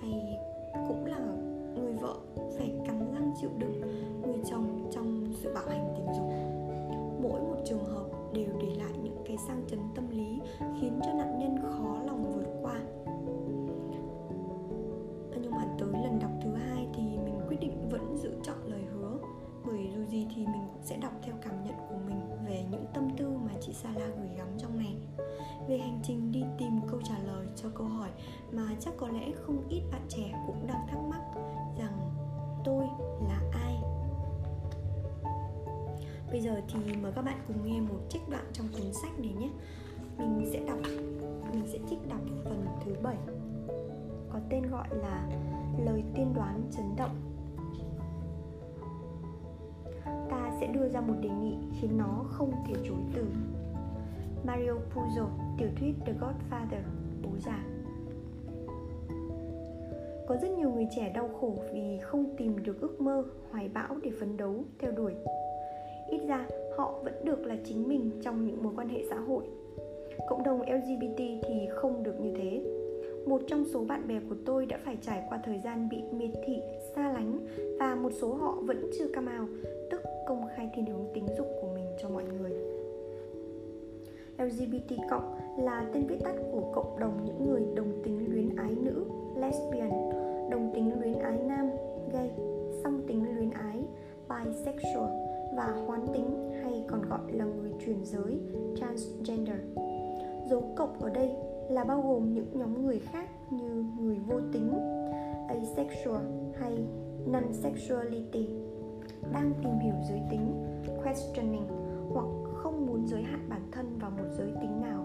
Hay 0.02 0.38
cũng 0.88 1.06
là 1.06 1.20
người 1.76 1.94
vợ 1.94 2.16
phải 2.58 2.74
cắn 2.86 3.14
răng 3.14 3.34
chịu 3.42 3.50
đựng 3.58 3.82
người 4.22 4.42
chồng 4.50 4.90
trong 4.94 5.34
sự 5.34 5.54
bạo 5.54 5.66
hành 5.68 5.94
tình 5.96 6.08
dục. 6.18 6.28
Mỗi 7.24 7.42
một 7.42 7.58
trường 7.66 7.86
hợp 7.86 8.06
đều 8.34 8.50
để 8.62 8.68
lại 8.68 8.92
những 9.04 9.11
cái 9.32 9.38
sang 9.38 9.64
chấn 9.68 9.80
tâm 9.96 10.10
lý 10.10 10.40
khiến 10.82 11.00
cho 11.06 11.14
nạn 11.14 11.40
nhân 11.40 11.58
khó 11.62 11.98
lòng 12.06 12.34
vượt 12.36 12.48
qua. 12.62 12.76
Bây 36.42 36.50
giờ 36.50 36.62
thì 36.68 36.96
mời 37.02 37.12
các 37.16 37.22
bạn 37.22 37.38
cùng 37.48 37.66
nghe 37.66 37.82
một 37.82 38.00
trích 38.10 38.22
đoạn 38.30 38.46
trong 38.54 38.68
cuốn 38.74 38.94
sách 38.94 39.20
này 39.20 39.34
nhé. 39.40 39.50
Mình 40.18 40.50
sẽ 40.54 40.60
đọc 40.68 40.78
mình 41.54 41.68
sẽ 41.68 41.80
trích 41.90 42.10
đọc 42.10 42.20
phần 42.44 42.66
thứ 42.86 42.96
bảy. 43.04 43.16
Có 44.30 44.40
tên 44.50 44.64
gọi 44.72 44.88
là 44.92 45.30
lời 45.86 46.04
tiên 46.16 46.34
đoán 46.36 46.62
chấn 46.72 46.86
động. 46.98 47.16
Ta 50.06 50.52
sẽ 50.60 50.68
đưa 50.68 50.90
ra 50.90 51.02
một 51.02 51.14
đề 51.22 51.30
nghị 51.30 51.58
khiến 51.80 51.98
nó 51.98 52.26
không 52.30 52.52
thể 52.68 52.74
chối 52.88 53.00
từ. 53.16 53.26
Mario 54.44 54.74
Puzo, 54.96 55.28
tiểu 55.58 55.70
thuyết 55.80 55.94
The 56.06 56.14
Godfather, 56.14 56.82
bố 57.24 57.30
già. 57.46 57.64
Có 60.28 60.38
rất 60.42 60.52
nhiều 60.52 60.72
người 60.72 60.88
trẻ 60.96 61.12
đau 61.16 61.30
khổ 61.42 61.56
vì 61.74 62.00
không 62.02 62.36
tìm 62.38 62.64
được 62.64 62.82
ước 62.82 63.02
mơ, 63.02 63.26
hoài 63.52 63.70
bão 63.70 63.98
để 64.04 64.12
phấn 64.20 64.38
đấu, 64.38 64.64
theo 64.80 64.92
đuổi. 64.92 65.14
Ít 66.12 66.22
ra 66.28 66.48
họ 66.78 67.00
vẫn 67.04 67.14
được 67.24 67.46
là 67.46 67.56
chính 67.64 67.88
mình 67.88 68.12
trong 68.22 68.46
những 68.46 68.64
mối 68.64 68.74
quan 68.76 68.90
hệ 68.90 69.04
xã 69.10 69.16
hội. 69.16 69.44
Cộng 70.30 70.44
đồng 70.44 70.62
LGBT 70.62 71.18
thì 71.18 71.68
không 71.70 72.04
được 72.04 72.20
như 72.22 72.34
thế. 72.38 72.64
Một 73.26 73.42
trong 73.48 73.66
số 73.66 73.84
bạn 73.84 74.08
bè 74.08 74.20
của 74.30 74.36
tôi 74.46 74.66
đã 74.66 74.80
phải 74.86 74.98
trải 75.02 75.24
qua 75.30 75.40
thời 75.46 75.60
gian 75.60 75.90
bị 75.90 75.98
miệt 76.12 76.32
thị, 76.46 76.58
xa 76.96 77.14
lánh 77.14 77.40
và 77.80 77.96
một 77.96 78.12
số 78.22 78.34
họ 78.34 78.58
vẫn 78.62 78.90
chưa 79.00 79.08
cam 79.14 79.26
ao 79.26 79.48
tức 79.92 80.02
công 80.28 80.48
khai 80.56 80.70
thiên 80.76 80.86
hướng 80.86 81.06
tính 81.14 81.28
dục 81.38 81.48
của 81.62 81.68
mình 81.74 81.86
cho 82.02 82.10
mọi 82.10 82.24
người. 82.24 82.52
LGBT 84.38 84.96
cộng 85.10 85.36
là 85.58 85.90
tên 85.94 86.08
viết 86.08 86.18
tắt 86.24 86.36
của 86.52 86.72
cộng 86.74 87.00
đồng 87.00 87.24
những 87.26 87.50
người 87.50 87.62
đồng 87.76 88.02
tính 88.04 88.34
luyến 88.34 88.56
ái 88.56 88.76
nữ, 88.82 89.06
lesbian, 89.38 89.90
đồng 90.50 90.72
tính 90.76 90.92
luyến 91.00 91.20
ái 91.20 91.38
nam, 91.48 91.70
gay, 92.14 92.32
song 92.84 93.02
tính 93.08 93.36
luyến 93.36 93.50
ái, 93.50 93.80
bisexual 94.30 95.31
và 95.56 95.84
hoán 95.88 96.02
tính 96.14 96.52
hay 96.64 96.84
còn 96.88 97.02
gọi 97.10 97.32
là 97.32 97.46
người 97.46 97.72
chuyển 97.86 98.06
giới, 98.06 98.40
transgender. 98.76 99.58
Dấu 100.50 100.74
cộng 100.76 101.00
ở 101.00 101.10
đây 101.10 101.32
là 101.70 101.84
bao 101.84 102.02
gồm 102.02 102.34
những 102.34 102.48
nhóm 102.54 102.86
người 102.86 103.00
khác 103.00 103.30
như 103.52 103.86
người 104.00 104.18
vô 104.28 104.40
tính, 104.54 104.74
asexual 105.48 106.22
hay 106.60 106.88
non-sexuality, 107.26 108.48
đang 109.34 109.54
tìm 109.64 109.80
hiểu 109.80 109.96
giới 110.10 110.22
tính, 110.32 110.54
questioning 111.04 111.68
hoặc 112.14 112.26
không 112.54 112.86
muốn 112.86 113.08
giới 113.08 113.24
hạn 113.24 113.46
bản 113.50 113.62
thân 113.72 113.86
vào 114.00 114.12
một 114.12 114.26
giới 114.38 114.52
tính 114.62 114.82
nào, 114.82 115.04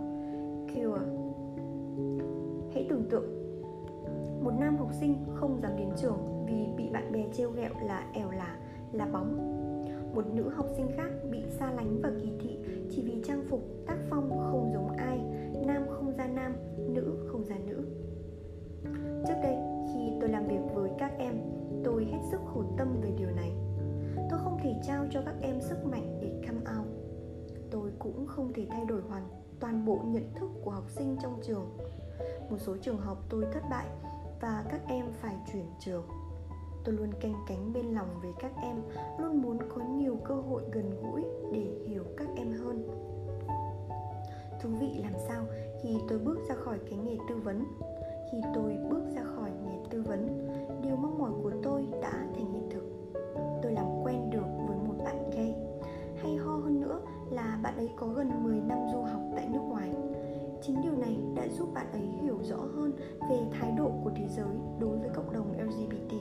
cure. 0.75 1.07
Hãy 2.75 2.87
tưởng 2.91 3.05
tượng 3.11 3.37
một 4.45 4.53
nam 4.61 4.77
học 4.77 4.91
sinh 5.01 5.15
không 5.35 5.61
dám 5.63 5.73
đến 5.77 5.89
trường 5.97 6.45
vì 6.47 6.67
bị 6.77 6.89
bạn 6.93 7.13
bè 7.13 7.25
trêu 7.33 7.51
ghẹo 7.51 7.71
là 7.83 8.11
ẻo 8.13 8.31
lả, 8.31 8.57
là 8.93 9.07
bóng 9.07 9.57
một 10.17 10.35
nữ 10.35 10.49
học 10.49 10.67
sinh 10.77 10.87
khác 10.97 11.11
bị 11.31 11.39
xa 11.59 11.73
lánh 11.73 12.01
và 12.03 12.11
kỳ 12.23 12.33
thị 12.41 12.59
chỉ 12.91 13.03
vì 13.03 13.23
trang 13.25 13.45
phục 13.49 13.61
tác 13.87 13.97
phong 14.11 14.31
không 14.31 14.71
giống 14.73 14.97
ai, 14.97 15.19
nam 15.67 15.87
không 15.89 16.13
ra 16.17 16.27
nam, 16.27 16.57
nữ 16.95 17.29
không 17.33 17.45
ra 17.45 17.57
nữ. 17.67 17.85
Trước 19.29 19.35
đây, 19.43 19.57
khi 19.87 20.13
tôi 20.21 20.29
làm 20.29 20.47
việc 20.47 20.61
với 20.75 20.91
các 20.99 21.13
em, 21.19 21.35
tôi 21.85 22.05
hết 22.05 22.19
sức 22.31 22.41
khổ 22.55 22.65
tâm 22.79 23.01
về 23.03 23.11
điều 23.19 23.31
này. 23.31 23.53
Tôi 24.31 24.39
không 24.39 24.59
thể 24.63 24.75
trao 24.87 25.07
cho 25.11 25.23
các 25.27 25.35
em 25.41 25.61
sức 25.61 25.87
mạnh 25.91 26.19
để 26.23 26.43
come 26.47 26.79
out. 26.79 26.87
Tôi 27.71 27.91
cũng 27.99 28.27
không 28.27 28.53
thể 28.53 28.67
thay 28.71 28.85
đổi 28.85 29.01
hoàn 29.01 29.23
toàn 29.61 29.87
bộ 29.87 30.01
nhận 30.05 30.35
thức 30.35 30.51
của 30.65 30.71
học 30.71 30.91
sinh 30.91 31.17
trong 31.23 31.41
trường. 31.43 31.77
Một 32.51 32.57
số 32.59 32.77
trường 32.77 32.99
học 32.99 33.19
tôi 33.29 33.45
thất 33.53 33.63
bại 33.71 33.87
và 34.41 34.65
các 34.71 34.81
em 34.89 35.07
phải 35.21 35.37
chuyển 35.53 35.67
trường. 35.81 36.05
Tôi 36.85 36.95
luôn 36.95 37.11
canh 37.21 37.35
cánh 37.47 37.73
bên 37.73 37.87
lòng 37.87 38.09
về 38.23 38.29
các 38.39 38.53
em, 38.63 38.77
luôn 39.19 39.43
muốn 39.43 39.59
có 39.69 39.83
nhiều 39.85 40.06
cơ 40.29 40.35
hội 40.35 40.63
gần 40.73 40.91
gũi 41.03 41.25
để 41.53 41.67
hiểu 41.87 42.05
các 42.17 42.29
em 42.37 42.53
hơn. 42.53 42.89
Thú 44.61 44.69
vị 44.81 44.91
làm 45.03 45.13
sao 45.29 45.45
khi 45.83 45.97
tôi 46.09 46.19
bước 46.19 46.39
ra 46.49 46.55
khỏi 46.55 46.79
cái 46.91 46.99
nghề 46.99 47.17
tư 47.29 47.37
vấn? 47.45 47.65
Khi 48.33 48.39
tôi 48.55 48.77
bước 48.91 49.03
ra 49.15 49.23
khỏi 49.37 49.51
nghề 49.65 49.79
tư 49.91 50.03
vấn, 50.03 50.49
điều 50.83 50.97
mong 50.97 51.19
mỏi 51.19 51.31
của 51.43 51.53
tôi 51.63 51.87
đã 52.03 52.11
thành 52.11 52.53
hiện 52.53 52.69
thực. 52.71 52.85
Tôi 53.63 53.73
làm 53.73 53.87
quen 54.05 54.31
được 54.31 54.47
với 54.69 54.77
một 54.77 54.95
bạn 55.05 55.31
gay. 55.31 55.55
Hay 56.17 56.37
ho 56.37 56.53
hơn 56.53 56.81
nữa 56.81 57.01
là 57.31 57.59
bạn 57.63 57.77
ấy 57.77 57.91
có 57.97 58.07
gần 58.07 58.45
10 58.45 58.61
năm 58.61 58.79
du 58.93 59.03
học 59.03 59.21
tại 59.37 59.49
nước 59.53 59.63
ngoài. 59.69 59.91
Chính 60.63 60.83
điều 60.83 60.97
này 60.97 61.19
đã 61.35 61.49
giúp 61.49 61.69
bạn 61.75 61.93
ấy 61.93 62.07
hiểu 62.23 62.39
rõ 62.43 62.57
hơn 62.57 62.93
về 63.31 63.39
thái 63.53 63.73
độ 63.79 63.91
của 64.05 64.11
thế 64.17 64.29
giới 64.29 64.57
đối 64.81 64.99
với 64.99 65.09
cộng 65.15 65.33
đồng 65.33 65.53
lgbt 65.53 66.13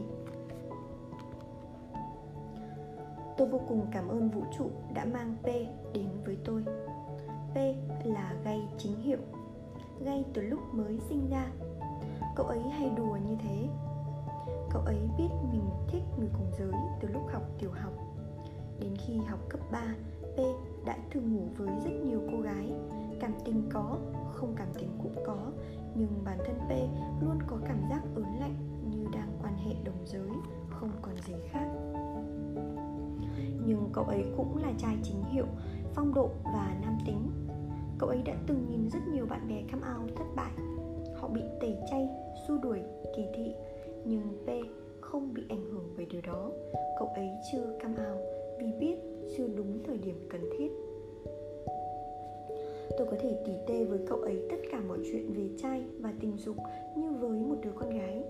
Tôi 3.38 3.48
vô 3.48 3.60
cùng 3.68 3.88
cảm 3.92 4.08
ơn 4.08 4.30
vũ 4.30 4.42
trụ 4.58 4.70
đã 4.94 5.06
mang 5.06 5.36
P 5.44 5.46
đến 5.94 6.10
với 6.26 6.38
tôi. 6.46 6.64
P 7.54 7.56
là 8.06 8.36
gay 8.44 8.68
chính 8.78 9.02
hiệu, 9.02 9.20
gay 10.06 10.26
từ 10.34 10.42
lúc 10.42 10.60
mới 10.74 11.00
sinh 11.10 11.30
ra. 11.30 11.52
Cậu 12.36 12.46
ấy 12.46 12.60
hay 12.60 12.90
đùa 12.90 13.18
như 13.28 13.36
thế. 13.44 13.68
Cậu 14.72 14.82
ấy 14.82 15.00
biết 15.18 15.30
mình 15.52 15.70
thích 15.88 16.04
người 16.18 16.30
cùng 16.34 16.52
giới 16.60 16.74
từ 17.02 17.08
lúc 17.08 17.24
học 17.34 17.44
tiểu 17.60 17.72
học. 17.72 17.94
Đến 18.80 18.96
khi 18.98 19.18
học 19.18 19.40
cấp 19.50 19.60
3, 19.72 19.80
P 20.36 20.40
đã 20.86 20.98
thường 21.12 21.36
ngủ 21.36 21.48
với 21.58 21.70
rất 21.86 21.92
nhiều 22.06 22.22
cô 22.32 22.42
gái. 22.42 22.72
Cảm 23.20 23.32
tình 23.46 23.70
có, 23.74 23.98
không 24.34 24.54
cảm 24.56 24.68
tình 24.78 24.90
cũng 25.04 25.16
có, 25.26 25.38
nhưng 25.96 26.24
bản 26.26 26.38
thân 26.46 26.60
P 26.68 26.72
luôn 27.24 27.40
có 27.48 27.58
cảm 27.68 27.82
giác 27.90 28.02
ớn 28.16 28.40
lạnh 28.40 28.56
như 28.90 29.08
đang 29.14 29.30
quan 29.44 29.58
hệ 29.58 29.74
đồng 29.84 30.06
giới, 30.06 30.30
không 30.70 30.92
còn 31.02 31.16
gì 31.28 31.34
khác 31.52 31.65
cậu 33.96 34.04
ấy 34.04 34.24
cũng 34.38 34.58
là 34.58 34.74
trai 34.78 34.96
chính 35.04 35.24
hiệu, 35.24 35.46
phong 35.94 36.14
độ 36.14 36.30
và 36.44 36.78
nam 36.82 36.98
tính. 37.06 37.20
Cậu 38.00 38.10
ấy 38.10 38.22
đã 38.26 38.34
từng 38.48 38.66
nhìn 38.70 38.90
rất 38.90 39.00
nhiều 39.14 39.26
bạn 39.26 39.48
bè 39.50 39.64
come 39.72 39.88
out 39.96 40.16
thất 40.16 40.26
bại. 40.36 40.52
Họ 41.16 41.28
bị 41.28 41.42
tẩy 41.62 41.78
chay, 41.92 42.10
xua 42.48 42.58
đuổi, 42.58 42.80
kỳ 43.16 43.24
thị, 43.36 43.54
nhưng 44.06 44.22
p 44.46 44.50
không 45.02 45.34
bị 45.34 45.44
ảnh 45.50 45.64
hưởng 45.72 45.94
bởi 45.98 46.06
điều 46.06 46.22
đó. 46.22 46.52
Cậu 47.00 47.08
ấy 47.08 47.30
chưa 47.52 47.78
come 47.84 47.96
out 48.12 48.22
vì 48.60 48.72
biết 48.80 48.96
chưa 49.38 49.48
đúng 49.48 49.84
thời 49.88 49.98
điểm 49.98 50.28
cần 50.30 50.42
thiết. 50.58 50.72
Tôi 52.98 53.08
có 53.12 53.18
thể 53.20 53.44
tỉ 53.46 53.52
tê 53.68 53.86
với 53.86 54.00
cậu 54.08 54.18
ấy 54.18 54.48
tất 54.50 54.58
cả 54.72 54.82
mọi 54.88 54.98
chuyện 55.12 55.34
về 55.34 55.50
trai 55.58 55.84
và 56.00 56.14
tình 56.20 56.38
dục 56.38 56.56
như 56.96 57.12
với 57.12 57.40
một 57.40 57.56
đứa 57.62 57.72
con 57.76 57.90
gái. 57.90 58.24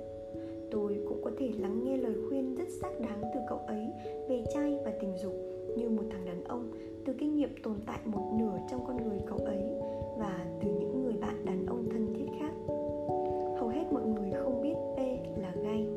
Tôi 0.71 0.99
cũng 1.09 1.21
có 1.23 1.31
thể 1.37 1.51
lắng 1.57 1.83
nghe 1.83 1.97
lời 1.97 2.15
khuyên 2.29 2.55
rất 2.55 2.67
xác 2.81 2.99
đáng 2.99 3.21
từ 3.33 3.39
cậu 3.49 3.57
ấy 3.57 3.87
về 4.29 4.43
trai 4.53 4.79
và 4.85 4.91
tình 4.99 5.17
dục 5.17 5.54
như 5.77 5.89
một 5.89 6.03
thằng 6.11 6.25
đàn 6.25 6.43
ông, 6.43 6.71
từ 7.05 7.13
kinh 7.13 7.35
nghiệm 7.35 7.49
tồn 7.63 7.75
tại 7.85 7.99
một 8.05 8.31
nửa 8.39 8.59
trong 8.71 8.85
con 8.87 8.97
người 9.07 9.19
cậu 9.27 9.37
ấy 9.37 9.63
và 10.17 10.45
từ 10.61 10.69
những 10.79 11.03
người 11.03 11.13
bạn 11.13 11.45
đàn 11.45 11.65
ông 11.65 11.89
thân 11.89 12.13
thiết 12.13 12.27
khác. 12.39 12.53
Hầu 13.59 13.67
hết 13.67 13.83
mọi 13.91 14.03
người 14.05 14.31
không 14.43 14.61
biết 14.61 14.75
p 14.95 14.99
là 15.37 15.53
gay 15.63 15.87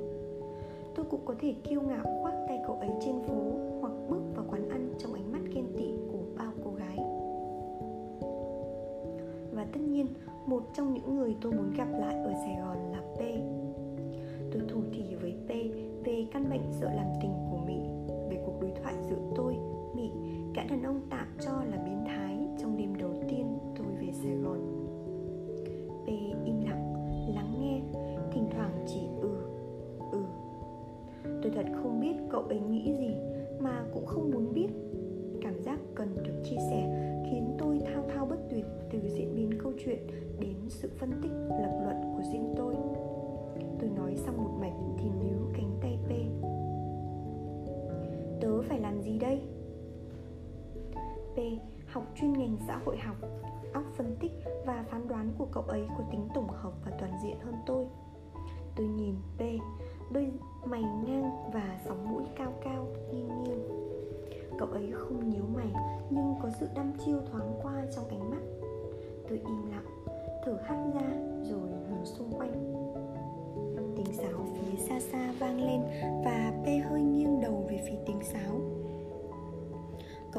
tôi 0.99 1.07
cũng 1.11 1.21
có 1.25 1.35
thể 1.41 1.55
kiêu 1.65 1.81
ngạo 1.81 2.21
khoác 2.23 2.35
tay 2.49 2.59
cậu 2.67 2.77
ấy 2.77 2.91
trên 3.05 3.23
phố 3.27 3.53
hoặc 3.81 3.93
bước 4.09 4.21
vào 4.35 4.45
quán 4.51 4.69
ăn 4.69 4.91
trong 4.99 5.15
ánh 5.15 5.33
mắt 5.33 5.41
ghen 5.55 5.65
tị 5.77 5.93
của 6.13 6.19
bao 6.37 6.53
cô 6.65 6.71
gái. 6.71 6.97
Và 9.53 9.67
tất 9.73 9.81
nhiên, 9.81 10.07
một 10.47 10.63
trong 10.77 10.95
những 10.95 11.17
người 11.17 11.37
tôi 11.41 11.53
muốn 11.53 11.73
gặp 11.77 11.89
lại 11.99 12.15
ở 12.15 12.33
sài 12.35 12.57
gòn 12.61 12.93
là 12.93 13.01
p. 13.15 13.21
Tôi 14.53 14.63
thủ 14.69 14.81
thỉ 14.93 15.15
với 15.15 15.35
P 15.47 15.51
về 16.05 16.27
căn 16.33 16.51
bệnh 16.51 16.63
sợ 16.81 16.91
làm 16.95 17.07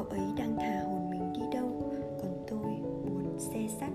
cậu 0.00 0.08
ấy 0.18 0.32
đang 0.36 0.56
thả 0.56 0.82
hồn 0.82 1.10
mình 1.10 1.32
đi 1.32 1.40
đâu? 1.52 1.68
Còn 2.22 2.44
tôi 2.48 2.80
buồn 3.04 3.38
xe 3.38 3.68
sắt. 3.80 3.90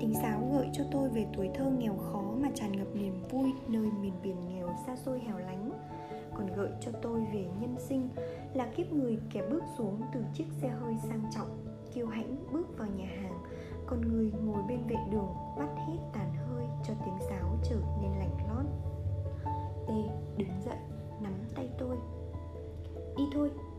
Tiếng 0.00 0.14
sáo 0.14 0.40
gợi 0.52 0.68
cho 0.72 0.84
tôi 0.90 1.08
về 1.08 1.26
tuổi 1.36 1.50
thơ 1.54 1.70
nghèo 1.70 1.96
khó 1.96 2.22
mà 2.40 2.48
tràn 2.54 2.72
ngập 2.72 2.86
niềm 2.94 3.22
vui 3.30 3.52
nơi 3.68 3.88
miền 4.00 4.12
biển 4.22 4.36
nghèo 4.48 4.68
xa 4.86 4.96
xôi 4.96 5.20
hẻo 5.20 5.38
lánh. 5.38 5.70
Còn 6.34 6.46
gợi 6.56 6.70
cho 6.80 6.92
tôi 7.02 7.20
về 7.32 7.46
nhân 7.60 7.76
sinh 7.78 8.08
là 8.54 8.66
kiếp 8.76 8.92
người 8.92 9.18
kẻ 9.32 9.42
bước 9.50 9.62
xuống 9.78 10.00
từ 10.14 10.24
chiếc 10.34 10.46
xe 10.60 10.68
hơi 10.68 10.94
sang 11.08 11.22
trọng, 11.34 11.66
kiêu 11.94 12.06
hãnh 12.06 12.36
bước 12.52 12.78
vào 12.78 12.88
nhà 12.96 13.08
hàng. 13.22 13.42
Còn 13.86 14.00
người 14.00 14.32
ngồi 14.44 14.62
bên 14.68 14.78
vệ 14.88 14.96
đường 15.10 15.34
bắt 15.58 15.68
hết 15.86 15.98
tàn 16.12 16.34
hơi 16.34 16.64
cho 16.88 16.94
tiếng 17.04 17.28
sáo 17.28 17.56
trở 17.64 17.76
nên 18.02 18.10
lành 18.18 18.36
lót. 18.48 18.66
T 19.86 19.90
đứng 20.38 20.62
dậy 20.64 20.93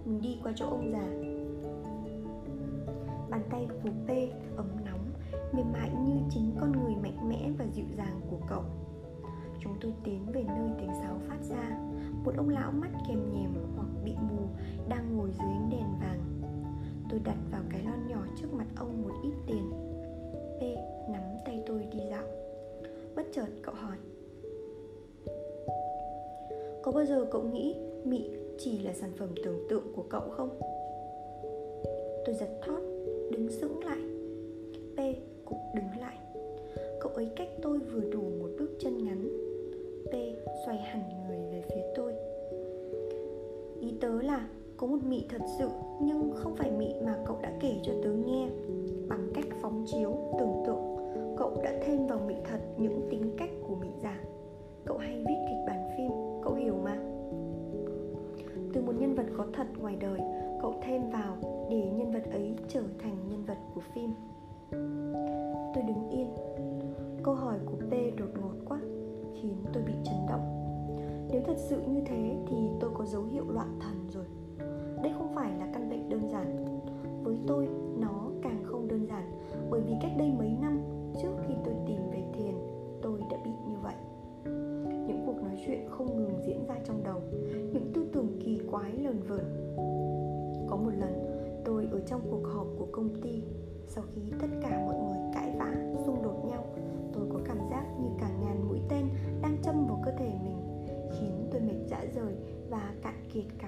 mình 0.05 0.21
đi 0.21 0.37
qua 0.43 0.51
chỗ 0.55 0.65
ông 0.69 0.91
già. 0.91 1.07
Bàn 3.29 3.41
tay 3.49 3.67
của 3.69 3.89
P 4.05 4.09
ấm 4.57 4.67
nóng, 4.85 5.11
Mềm 5.51 5.71
mại 5.71 5.89
như 6.05 6.13
chính 6.29 6.51
con 6.59 6.71
người 6.71 6.95
mạnh 6.95 7.29
mẽ 7.29 7.51
và 7.57 7.65
dịu 7.73 7.85
dàng 7.97 8.21
của 8.29 8.39
cậu. 8.49 8.63
Chúng 9.59 9.73
tôi 9.81 9.93
tiến 10.03 10.25
về 10.33 10.43
nơi 10.43 10.69
tiếng 10.79 10.91
sáo 11.01 11.19
phát 11.27 11.37
ra. 11.41 11.77
Một 12.23 12.33
ông 12.37 12.49
lão 12.49 12.71
mắt 12.71 12.89
kèm 13.07 13.19
nhèm 13.33 13.53
hoặc 13.75 13.87
bị 14.03 14.15
mù 14.29 14.43
Đang 14.89 15.17
ngồi 15.17 15.29
dưới 15.31 15.47
ánh 15.47 15.69
đèn 15.69 15.99
vàng. 16.01 16.19
Tôi 17.09 17.19
đặt 17.23 17.37
vào 17.51 17.61
cái 17.69 17.83
lon 17.83 18.07
nhỏ 18.07 18.25
trước 18.41 18.53
mặt 18.53 18.67
ông 18.75 19.01
một 19.01 19.13
ít 19.23 19.33
tiền. 19.47 19.71
P, 20.59 20.61
nắm 21.09 21.21
tay 21.45 21.63
tôi 21.67 21.87
đi 21.91 21.99
dạo. 22.09 22.27
Bất 23.15 23.25
chợt 23.33 23.47
cậu 23.61 23.75
hỏi. 23.75 23.97
Có 26.83 26.91
bao 26.91 27.05
giờ 27.05 27.25
cậu 27.31 27.43
nghĩ 27.43 27.75
Mị 28.03 28.29
chỉ 28.57 28.79
là 28.79 28.93
sản 28.93 29.11
phẩm 29.17 29.29
tưởng 29.43 29.65
tượng 29.69 29.93
của 29.95 30.03
cậu 30.09 30.21
không? 30.21 30.49
Tôi 32.25 32.35
giật 32.35 32.49
thót, 32.61 32.79
đứng 33.31 33.49
sững 33.49 33.83
lại. 33.83 33.97
P 34.95 34.99
cũng 35.45 35.59
đứng 35.75 35.99
lại. 35.99 36.17
Cậu 36.99 37.11
ấy 37.11 37.29
cách 37.35 37.49
tôi 37.61 37.79
vừa 37.79 38.11
đủ 38.11 38.21
một 38.21 38.49
bước 38.59 38.69
chân 38.79 39.05
ngắn. 39.05 39.29
P 40.05 40.13
xoay 40.65 40.77
hẳn 40.77 41.01
người 41.27 41.37
về 41.51 41.63
phía 41.69 41.81
tôi. 41.95 42.13
Ý 43.81 43.93
tớ 44.01 44.21
là 44.21 44.47
có 44.77 44.87
một 44.87 44.99
mị 45.09 45.25
thật 45.29 45.41
sự 45.59 45.67
Nhưng 46.01 46.31
không 46.35 46.55
phải 46.55 46.71
mị 46.71 46.93
mà 47.05 47.17
cậu 47.25 47.37
đã 47.41 47.53
kể 47.61 47.75
cho 47.83 47.93
tớ 48.03 48.09
nghe. 48.09 48.49
Bằng 49.07 49.29
cách 49.33 49.45
phóng 49.61 49.85
chiếu, 49.87 50.15
tưởng 50.39 50.63
tượng 50.65 50.95
cậu 51.37 51.61
đã 51.63 51.73
thêm 51.85 52.07
vào 52.07 52.19
mị 52.27 52.35
thật 52.43 52.59
những 52.77 53.07
tính 53.11 53.31
cách 53.37 53.49
của 53.67 53.75
mị 53.75 53.87
giả. 54.03 54.23
Cậu 54.85 54.97
hay 54.97 55.17
viết 55.17 55.35
kịch 55.47 55.63
bản 55.67 55.84
nhân 58.99 59.15
vật 59.15 59.25
có 59.37 59.45
thật 59.53 59.67
ngoài 59.79 59.95
đời, 59.99 60.19
cậu 60.61 60.73
thêm 60.81 61.09
vào 61.09 61.37
để 61.69 61.91
nhân 61.97 62.11
vật 62.11 62.23
ấy 62.31 62.55
trở 62.67 62.83
thành 62.99 63.17
nhân 63.29 63.43
vật 63.47 63.57
của 63.75 63.81
phim. 63.93 64.13
Tôi 65.73 65.83
đứng 65.83 66.09
yên. 66.09 66.35
Câu 67.23 67.33
hỏi 67.33 67.57
của 67.65 67.77
p 67.89 67.91
đột 68.17 68.29
ngột 68.41 68.53
quá, 68.65 68.79
khiến 69.33 69.55
tôi 69.73 69.83
bị 69.83 69.93
chấn 70.03 70.15
động. 70.29 70.51
Nếu 71.31 71.41
thật 71.45 71.57
sự 71.57 71.81
như 71.87 72.01
thế 72.05 72.35
thì 72.47 72.55
tôi 72.79 72.89
có 72.93 73.05
dấu 73.05 73.23
hiệu 73.23 73.43
loạn 73.49 73.79
thần 73.79 74.07
rồi. 74.09 74.25
Đây 75.03 75.13
không 75.17 75.35
phải 75.35 75.51
là 75.59 75.67
căn 75.73 75.89
bệnh 75.89 76.09
đơn 76.09 76.29
giản. 76.31 76.65
Với 77.23 77.37
tôi 77.47 77.67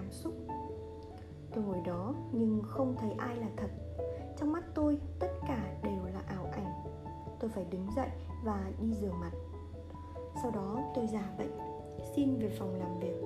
cảm 0.07 0.13
xúc. 0.13 0.33
Tôi 1.53 1.63
ngồi 1.63 1.81
đó 1.85 2.13
nhưng 2.31 2.61
không 2.63 2.95
thấy 2.99 3.11
ai 3.17 3.35
là 3.35 3.47
thật. 3.57 3.67
Trong 4.37 4.51
mắt 4.51 4.63
tôi, 4.73 4.97
tất 5.19 5.31
cả 5.47 5.79
đều 5.83 6.05
là 6.13 6.21
ảo 6.27 6.45
ảnh. 6.51 6.73
Tôi 7.39 7.49
phải 7.49 7.65
đứng 7.71 7.87
dậy 7.95 8.07
và 8.43 8.71
đi 8.81 8.93
rửa 8.93 9.11
mặt. 9.21 9.31
Sau 10.41 10.51
đó 10.51 10.79
tôi 10.95 11.07
giả 11.07 11.33
bệnh, 11.37 11.51
xin 12.15 12.37
về 12.39 12.49
phòng 12.49 12.75
làm 12.79 12.99
việc. 12.99 13.23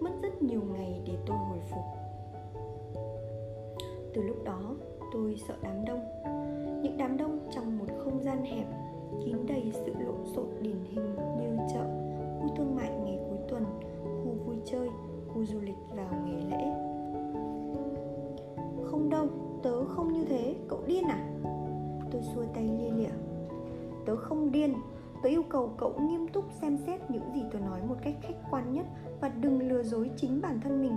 Mất 0.00 0.10
rất 0.22 0.42
nhiều 0.42 0.60
ngày 0.72 1.02
để 1.06 1.12
tôi 1.26 1.36
hồi 1.36 1.58
phục. 1.70 1.84
Từ 4.14 4.22
lúc 4.22 4.44
đó, 4.44 4.74
tôi 5.12 5.40
sợ 5.48 5.54
đám 5.62 5.84
đông. 5.84 6.04
Những 6.82 6.96
đám 6.98 7.16
đông 7.16 7.48
trong 7.54 7.78
một 7.78 7.86
không 8.04 8.22
gian 8.22 8.44
hẹp 8.44 8.66
kín 9.24 9.36
đầy 9.46 9.72
sự 9.74 9.92
lộn 9.98 10.26
xộn 10.34 10.46
điển 10.60 10.84
hình 10.90 11.14
như 11.40 11.56
chợ, 11.74 11.84
khu 12.40 12.56
thương 12.56 12.76
mại 12.76 12.90
ngày 12.90 13.18
cuối 13.28 13.38
tuần, 13.48 13.64
khu 14.24 14.30
vui 14.46 14.56
chơi 14.64 14.88
khu 15.34 15.44
du 15.44 15.60
lịch 15.60 15.76
vào 15.96 16.06
ngày 16.24 16.42
lễ. 16.50 16.64
Không 18.90 19.10
đâu, 19.10 19.26
tớ 19.62 19.84
không 19.84 20.12
như 20.12 20.24
thế, 20.24 20.56
cậu 20.68 20.80
điên 20.86 21.04
à? 21.04 21.28
Tôi 22.10 22.22
xua 22.34 22.44
tay 22.54 22.64
lia 22.64 22.90
lịa. 22.90 23.14
Tớ 24.06 24.16
không 24.16 24.52
điên, 24.52 24.74
tớ 25.22 25.28
yêu 25.28 25.42
cầu 25.48 25.70
cậu 25.78 25.92
nghiêm 26.00 26.28
túc 26.28 26.44
xem 26.60 26.78
xét 26.86 27.10
những 27.10 27.32
gì 27.34 27.42
tôi 27.52 27.60
nói 27.60 27.80
một 27.88 27.96
cách 28.02 28.14
khách 28.22 28.50
quan 28.50 28.72
nhất 28.72 28.86
và 29.20 29.28
đừng 29.28 29.68
lừa 29.68 29.82
dối 29.82 30.10
chính 30.16 30.40
bản 30.40 30.60
thân 30.60 30.82
mình. 30.82 30.96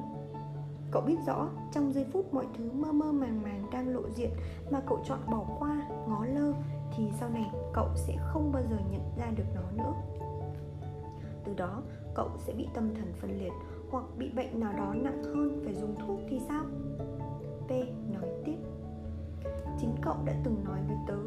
Cậu 0.92 1.02
biết 1.02 1.18
rõ, 1.28 1.50
trong 1.72 1.94
giây 1.94 2.06
phút 2.12 2.34
mọi 2.34 2.48
thứ 2.58 2.72
mơ 2.72 2.92
mơ 2.92 3.12
màng 3.12 3.42
màng 3.42 3.64
đang 3.72 3.94
lộ 3.94 4.02
diện 4.16 4.30
mà 4.72 4.82
cậu 4.88 5.00
chọn 5.06 5.20
bỏ 5.32 5.46
qua, 5.60 5.88
ngó 6.08 6.26
lơ, 6.26 6.54
thì 6.96 7.04
sau 7.20 7.30
này 7.30 7.52
cậu 7.74 7.88
sẽ 7.96 8.18
không 8.20 8.52
bao 8.52 8.64
giờ 8.70 8.78
nhận 8.92 9.02
ra 9.18 9.26
được 9.36 9.44
nó 9.56 9.84
nữa. 9.84 9.94
Từ 11.44 11.54
đó, 11.54 11.82
cậu 12.14 12.30
sẽ 12.38 12.54
bị 12.54 12.68
tâm 12.74 12.96
thần 12.96 13.14
phân 13.22 13.40
liệt 13.40 13.52
hoặc 13.94 14.06
bị 14.18 14.30
bệnh 14.36 14.60
nào 14.60 14.74
đó 14.78 14.94
nặng 14.94 15.24
hơn 15.24 15.62
phải 15.66 15.74
dùng 15.76 15.96
thuốc 16.00 16.20
thì 16.30 16.40
sao? 16.48 16.64
P 17.68 17.70
nói 18.14 18.30
tiếp. 18.46 18.58
Chính 19.80 19.96
cậu 20.02 20.16
đã 20.26 20.34
từng 20.44 20.64
nói 20.64 20.80
với 20.88 20.98
tớ, 21.08 21.18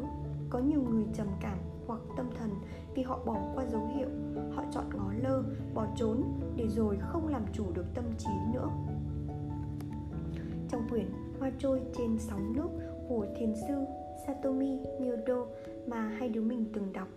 có 0.49 0.59
nhiều 0.59 0.81
người 0.81 1.05
trầm 1.13 1.27
cảm 1.41 1.57
hoặc 1.87 2.01
tâm 2.17 2.29
thần 2.39 2.49
vì 2.95 3.03
họ 3.03 3.19
bỏ 3.25 3.37
qua 3.55 3.65
dấu 3.65 3.81
hiệu, 3.95 4.07
họ 4.55 4.63
chọn 4.71 4.85
ngó 4.97 5.11
lơ, 5.23 5.43
bỏ 5.73 5.87
trốn 5.95 6.23
để 6.55 6.67
rồi 6.67 6.97
không 6.99 7.27
làm 7.27 7.45
chủ 7.53 7.63
được 7.73 7.85
tâm 7.93 8.05
trí 8.17 8.31
nữa. 8.53 8.69
Trong 10.69 10.89
quyển 10.89 11.07
Hoa 11.39 11.51
trôi 11.59 11.81
trên 11.97 12.17
sóng 12.19 12.53
nước 12.53 12.69
của 13.09 13.25
thiền 13.37 13.53
sư 13.67 13.75
Satomi 14.27 14.79
Nyodo 14.99 15.45
mà 15.87 16.01
hai 16.01 16.29
đứa 16.29 16.41
mình 16.41 16.65
từng 16.73 16.93
đọc 16.93 17.07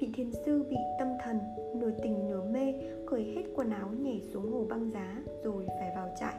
vị 0.00 0.08
thiền 0.14 0.32
sư 0.32 0.64
bị 0.70 0.76
tâm 0.98 1.08
thần, 1.24 1.38
nửa 1.74 1.90
tình 2.02 2.28
nửa 2.28 2.42
mê, 2.42 2.74
cởi 3.06 3.24
hết 3.24 3.42
quần 3.54 3.70
áo 3.70 3.88
nhảy 4.00 4.22
xuống 4.32 4.52
hồ 4.52 4.64
băng 4.68 4.90
giá 4.90 5.22
rồi 5.42 5.66
phải 5.78 5.92
vào 5.96 6.08
trại. 6.20 6.34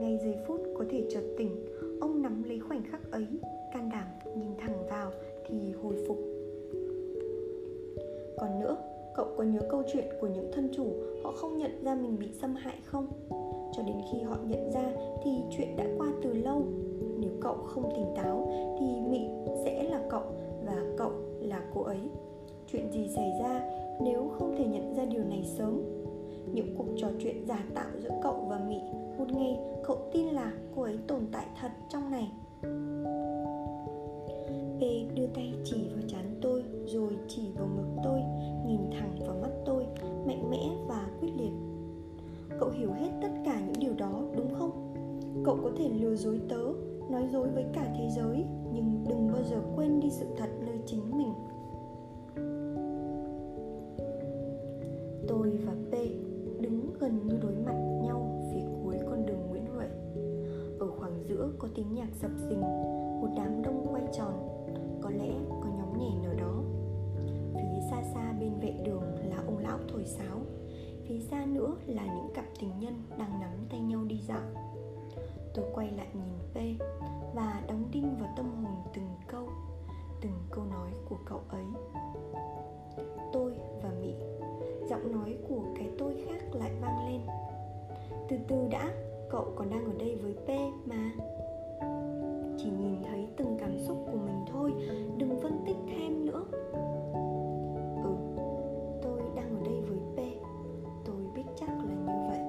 Ngay 0.00 0.18
giây 0.22 0.36
phút 0.46 0.60
có 0.78 0.84
thể 0.90 1.06
chợt 1.10 1.22
tỉnh, 1.38 1.66
ông 2.00 2.22
nắm 2.22 2.42
lấy 2.42 2.58
khoảnh 2.60 2.82
khắc 2.90 3.10
ấy, 3.10 3.26
can 3.72 3.90
đảm 3.92 4.06
nhìn 4.36 4.50
thẳng 4.58 4.86
vào 4.90 5.10
thì 5.46 5.72
hồi 5.82 5.94
phục. 6.08 6.18
Còn 8.38 8.60
nữa, 8.60 8.76
cậu 9.16 9.26
có 9.36 9.44
nhớ 9.44 9.60
câu 9.70 9.82
chuyện 9.92 10.04
của 10.20 10.26
những 10.26 10.50
thân 10.52 10.68
chủ 10.76 10.86
họ 11.24 11.32
không 11.32 11.58
nhận 11.58 11.84
ra 11.84 11.94
mình 11.94 12.18
bị 12.18 12.28
xâm 12.40 12.54
hại 12.54 12.76
không? 12.84 13.06
Cho 13.76 13.82
đến 13.86 13.96
khi 14.12 14.20
họ 14.20 14.36
nhận 14.46 14.70
ra 14.72 14.92
thì 15.24 15.30
chuyện 15.56 15.76
đã 15.76 15.86
qua 15.98 16.06
từ 16.22 16.32
lâu. 16.32 16.62
Nếu 17.18 17.30
cậu 17.40 17.54
không 17.54 17.92
tỉnh 17.96 18.06
táo 18.16 18.52
thì 18.80 18.86
mị 19.10 19.28
sẽ 19.64 19.82
là 19.82 20.02
cậu 20.10 20.22
và 20.66 20.82
cậu 20.98 21.12
là 21.40 21.62
cô 21.74 21.82
ấy 21.82 22.00
chuyện 22.72 22.92
gì 22.92 23.08
xảy 23.08 23.32
ra 23.40 23.60
nếu 24.00 24.30
không 24.38 24.54
thể 24.58 24.64
nhận 24.64 24.94
ra 24.94 25.04
điều 25.04 25.24
này 25.24 25.44
sớm? 25.58 25.82
Những 26.52 26.74
cuộc 26.76 26.86
trò 26.96 27.08
chuyện 27.22 27.46
giả 27.46 27.64
tạo 27.74 27.90
giữa 27.98 28.10
cậu 28.22 28.46
và 28.48 28.58
mị 28.58 28.80
một 29.18 29.32
ngày 29.32 29.58
cậu 29.84 29.98
tin 30.12 30.26
là 30.26 30.52
cô 30.76 30.82
ấy 30.82 30.98
tồn 31.06 31.26
tại 31.32 31.46
thật 31.60 31.70
trong 31.88 32.10
này. 32.10 32.30
Có 61.62 61.68
tiếng 61.74 61.94
nhạc 61.94 62.08
dập 62.22 62.30
dình, 62.48 62.60
một 63.20 63.28
đám 63.36 63.62
đông 63.62 63.86
quay 63.92 64.02
tròn, 64.12 64.64
có 65.02 65.10
lẽ 65.10 65.30
có 65.50 65.68
nhóm 65.76 65.98
nhảy 65.98 66.14
nào 66.22 66.34
đó. 66.34 66.62
Phía 67.54 67.80
xa 67.90 68.02
xa 68.14 68.32
bên 68.40 68.52
vệ 68.60 68.74
đường 68.84 69.02
là 69.24 69.36
ông 69.46 69.58
lão 69.58 69.78
thổi 69.88 70.04
sáo, 70.04 70.38
phía 71.08 71.20
xa 71.20 71.44
nữa 71.46 71.74
là 71.86 72.02
những 72.06 72.34
cặp 72.34 72.44
tình 72.60 72.70
nhân 72.80 72.94
đang 73.18 73.40
nắm 73.40 73.50
tay 73.70 73.80
nhau 73.80 74.04
đi 74.04 74.20
dạo. 74.28 74.42
Tôi 75.54 75.64
quay 75.74 75.90
lại 75.90 76.06
nhìn 76.14 76.38
p 76.54 76.82
và 77.34 77.62
đóng 77.68 77.84
đinh 77.92 78.16
vào 78.20 78.32
tâm 78.36 78.64
hồn 78.64 78.74
từng 78.94 79.08
câu 79.28 79.48
từng 80.20 80.32
câu 80.50 80.64
nói 80.64 80.90
của 81.08 81.16
cậu 81.24 81.40
ấy. 81.48 81.64
Tôi 83.32 83.52
và 83.82 83.90
mỹ, 84.00 84.14
giọng 84.90 85.12
nói 85.12 85.36
của 85.48 85.62
cái 85.76 85.88
tôi 85.98 86.24
khác 86.26 86.54
lại 86.54 86.70
vang 86.80 87.08
lên. 87.08 87.20
Từ 88.28 88.36
từ 88.48 88.68
đã, 88.70 88.88
cậu 89.30 89.46
còn 89.56 89.70
đang 89.70 89.84
ở 89.84 89.92
đây 89.98 90.16
với 90.16 90.34
p 90.34 90.48
mà 90.88 91.12
chỉ 92.62 92.70
nhìn 92.70 93.02
thấy 93.02 93.28
từng 93.36 93.56
cảm 93.60 93.78
xúc 93.78 93.96
của 94.12 94.18
mình 94.18 94.44
thôi, 94.52 94.72
đừng 95.16 95.40
phân 95.42 95.64
tích 95.66 95.76
thêm 95.86 96.26
nữa. 96.26 96.44
Ừ 98.02 98.14
tôi 99.02 99.20
đang 99.36 99.56
ở 99.56 99.62
đây 99.64 99.80
với 99.80 99.98
p. 99.98 100.18
Tôi 101.04 101.16
biết 101.34 101.42
chắc 101.56 101.68
là 101.68 101.94
như 101.94 102.28
vậy. 102.28 102.40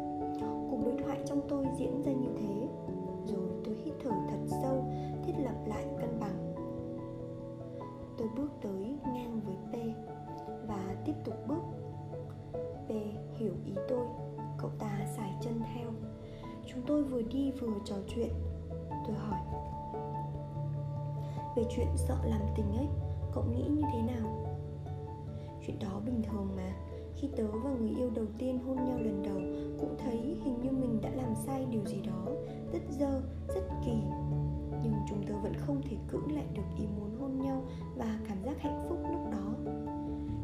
Cuộc 0.69 0.79
đối 0.85 1.03
thoại 1.03 1.19
trong 1.25 1.41
tôi 1.49 1.67
diễn 1.77 2.01
ra 2.03 2.11
như 2.11 2.29
thế. 2.39 2.67
Rồi 3.25 3.49
tôi 3.65 3.75
hít 3.83 3.93
thở 4.03 4.11
thật 4.29 4.57
sâu, 4.61 4.85
thiết 5.23 5.33
lập 5.39 5.55
lại 5.65 5.85
cân 5.99 6.19
bằng. 6.19 6.53
Tôi 8.17 8.27
bước 8.37 8.51
tới 8.61 8.95
ngang 9.13 9.39
với 9.45 9.55
p 9.71 9.97
và 10.67 10.95
tiếp 11.05 11.13
tục 11.25 11.35
bước. 11.47 11.63
P 12.87 12.89
hiểu 13.39 13.53
ý 13.65 13.73
tôi. 13.89 14.05
Cậu 14.57 14.69
ta 14.79 14.99
xài 15.17 15.33
chân 15.41 15.53
theo. 15.75 15.87
Chúng 16.65 16.81
tôi 16.87 17.03
vừa 17.03 17.21
đi 17.21 17.51
vừa 17.51 17.73
trò 17.85 17.95
chuyện. 18.07 18.29
Tôi 19.07 19.15
hỏi 19.15 19.39
về 21.55 21.63
chuyện 21.75 21.87
sợ 21.95 22.17
làm 22.23 22.41
tình 22.55 22.77
ấy, 22.77 22.87
cậu 23.33 23.43
nghĩ 23.43 23.63
như 23.69 23.81
thế 23.93 24.01
nào? 24.01 24.45
Chuyện 25.67 25.79
đó 25.79 26.01
bình 26.05 26.21
thường 26.23 26.49
mà. 26.55 26.73
Khi 27.15 27.29
tớ 27.37 27.47
và 27.63 27.69
người 27.69 27.89
yêu 27.89 28.09
đầu 28.15 28.25
tiên 28.37 28.59
hôn 28.59 28.75
nhau 28.75 28.97
lần 28.97 29.23
đầu 29.23 29.37
cũng 29.79 29.95
thấy 29.97 30.37
hình 30.43 30.61
như 30.61 30.71
mình 30.71 31.01
đã 31.01 31.09
làm 31.09 31.35
sai 31.45 31.65
điều 31.71 31.85
gì 31.85 32.01
đó, 32.07 32.25
rất 32.73 32.81
dơ, 32.99 33.21
rất 33.47 33.63
kỳ. 33.85 33.93
Nhưng 34.83 34.93
chúng 35.09 35.23
tớ 35.27 35.33
vẫn 35.43 35.53
không 35.57 35.81
thể 35.81 35.97
cưỡng 36.07 36.35
lại 36.35 36.45
được 36.53 36.77
ý 36.77 36.85
muốn 36.97 37.17
hôn 37.19 37.39
nhau 37.39 37.63
và 37.95 38.19
cảm 38.27 38.37
giác 38.43 38.59
hạnh 38.59 38.85
phúc 38.89 38.97
lúc 39.11 39.31
đó. 39.31 39.53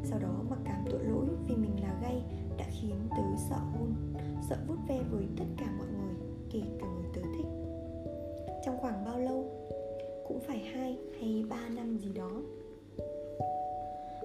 Sau 0.04 0.20
đó 0.20 0.44
mặc 0.50 0.60
cảm 0.66 0.86
tội 0.92 1.04
lỗi 1.04 1.26
vì 1.48 1.56
mình 1.56 1.82
là 1.82 2.00
gay 2.02 2.22
đã 2.58 2.66
khiến 2.70 2.96
tớ 3.10 3.24
sợ 3.50 3.56
hôn, 3.56 3.94
sợ 4.50 4.58
vút 4.68 4.78
ve 4.88 5.02
với 5.12 5.28
tất 5.38 5.46
cả 5.58 5.66
mọi 5.78 5.88
người, 5.88 6.16
kể 6.50 6.62
cả 6.80 6.88
người 6.88 7.10
tớ 7.14 7.22
thích. 7.22 7.48
Trong 8.66 8.78
khoảng 8.82 9.06
bao 9.06 9.20
lâu? 9.20 9.46
Cũng 10.40 10.48
phải 10.48 10.58
hai 10.58 10.98
hay 11.20 11.46
ba 11.50 11.70
năm 11.76 11.98
gì 11.98 12.10
đó. 12.16 12.32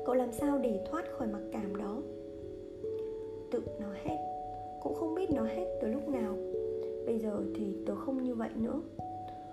Cậu 0.06 0.14
làm 0.14 0.32
sao 0.32 0.58
để 0.58 0.80
thoát 0.90 1.04
khỏi 1.10 1.28
mặc 1.28 1.42
cảm 1.52 1.76
đó? 1.76 2.02
Tự 3.50 3.62
nó 3.80 3.86
hết, 4.04 4.16
cũng 4.82 4.94
không 4.94 5.14
biết 5.14 5.30
nó 5.30 5.42
hết 5.42 5.78
từ 5.82 5.88
lúc 5.88 6.08
nào. 6.08 6.36
Bây 7.06 7.18
giờ 7.18 7.42
thì 7.54 7.76
tớ 7.86 7.94
không 7.94 8.22
như 8.22 8.34
vậy 8.34 8.48
nữa. 8.56 8.80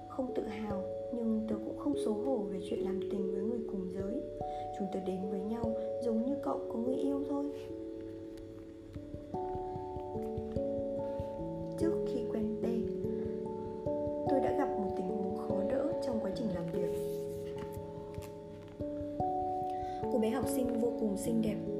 Không 0.09 0.33
tự 0.35 0.43
hào, 0.43 0.83
nhưng 1.13 1.41
tớ 1.49 1.55
cũng 1.65 1.77
không 1.77 1.93
xấu 2.05 2.13
hổ 2.13 2.37
về 2.37 2.59
chuyện 2.69 2.79
làm 2.79 2.99
tình 3.11 3.31
với 3.31 3.43
người 3.43 3.61
cùng 3.71 3.87
giới. 3.93 4.21
Chúng 4.79 4.87
tớ 4.93 4.99
đến 4.99 5.19
với 5.31 5.39
nhau 5.39 5.75
giống 6.03 6.25
như 6.25 6.35
cậu 6.43 6.59
có 6.73 6.79
người 6.79 6.95
yêu 6.95 7.10
xinh 21.25 21.41
đẹp 21.41 21.70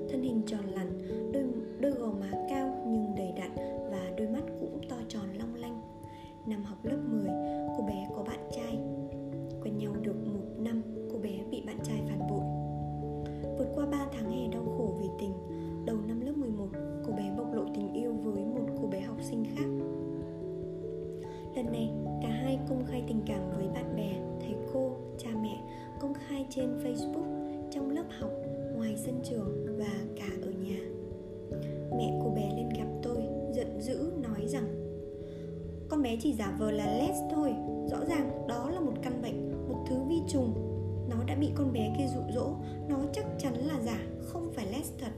dỗ 43.02 43.08
chắc 43.14 43.26
chắn 43.40 43.54
là 43.54 43.80
giả, 43.82 44.00
không 44.22 44.52
phải 44.56 44.66
les 44.66 44.92
thật. 45.00 45.12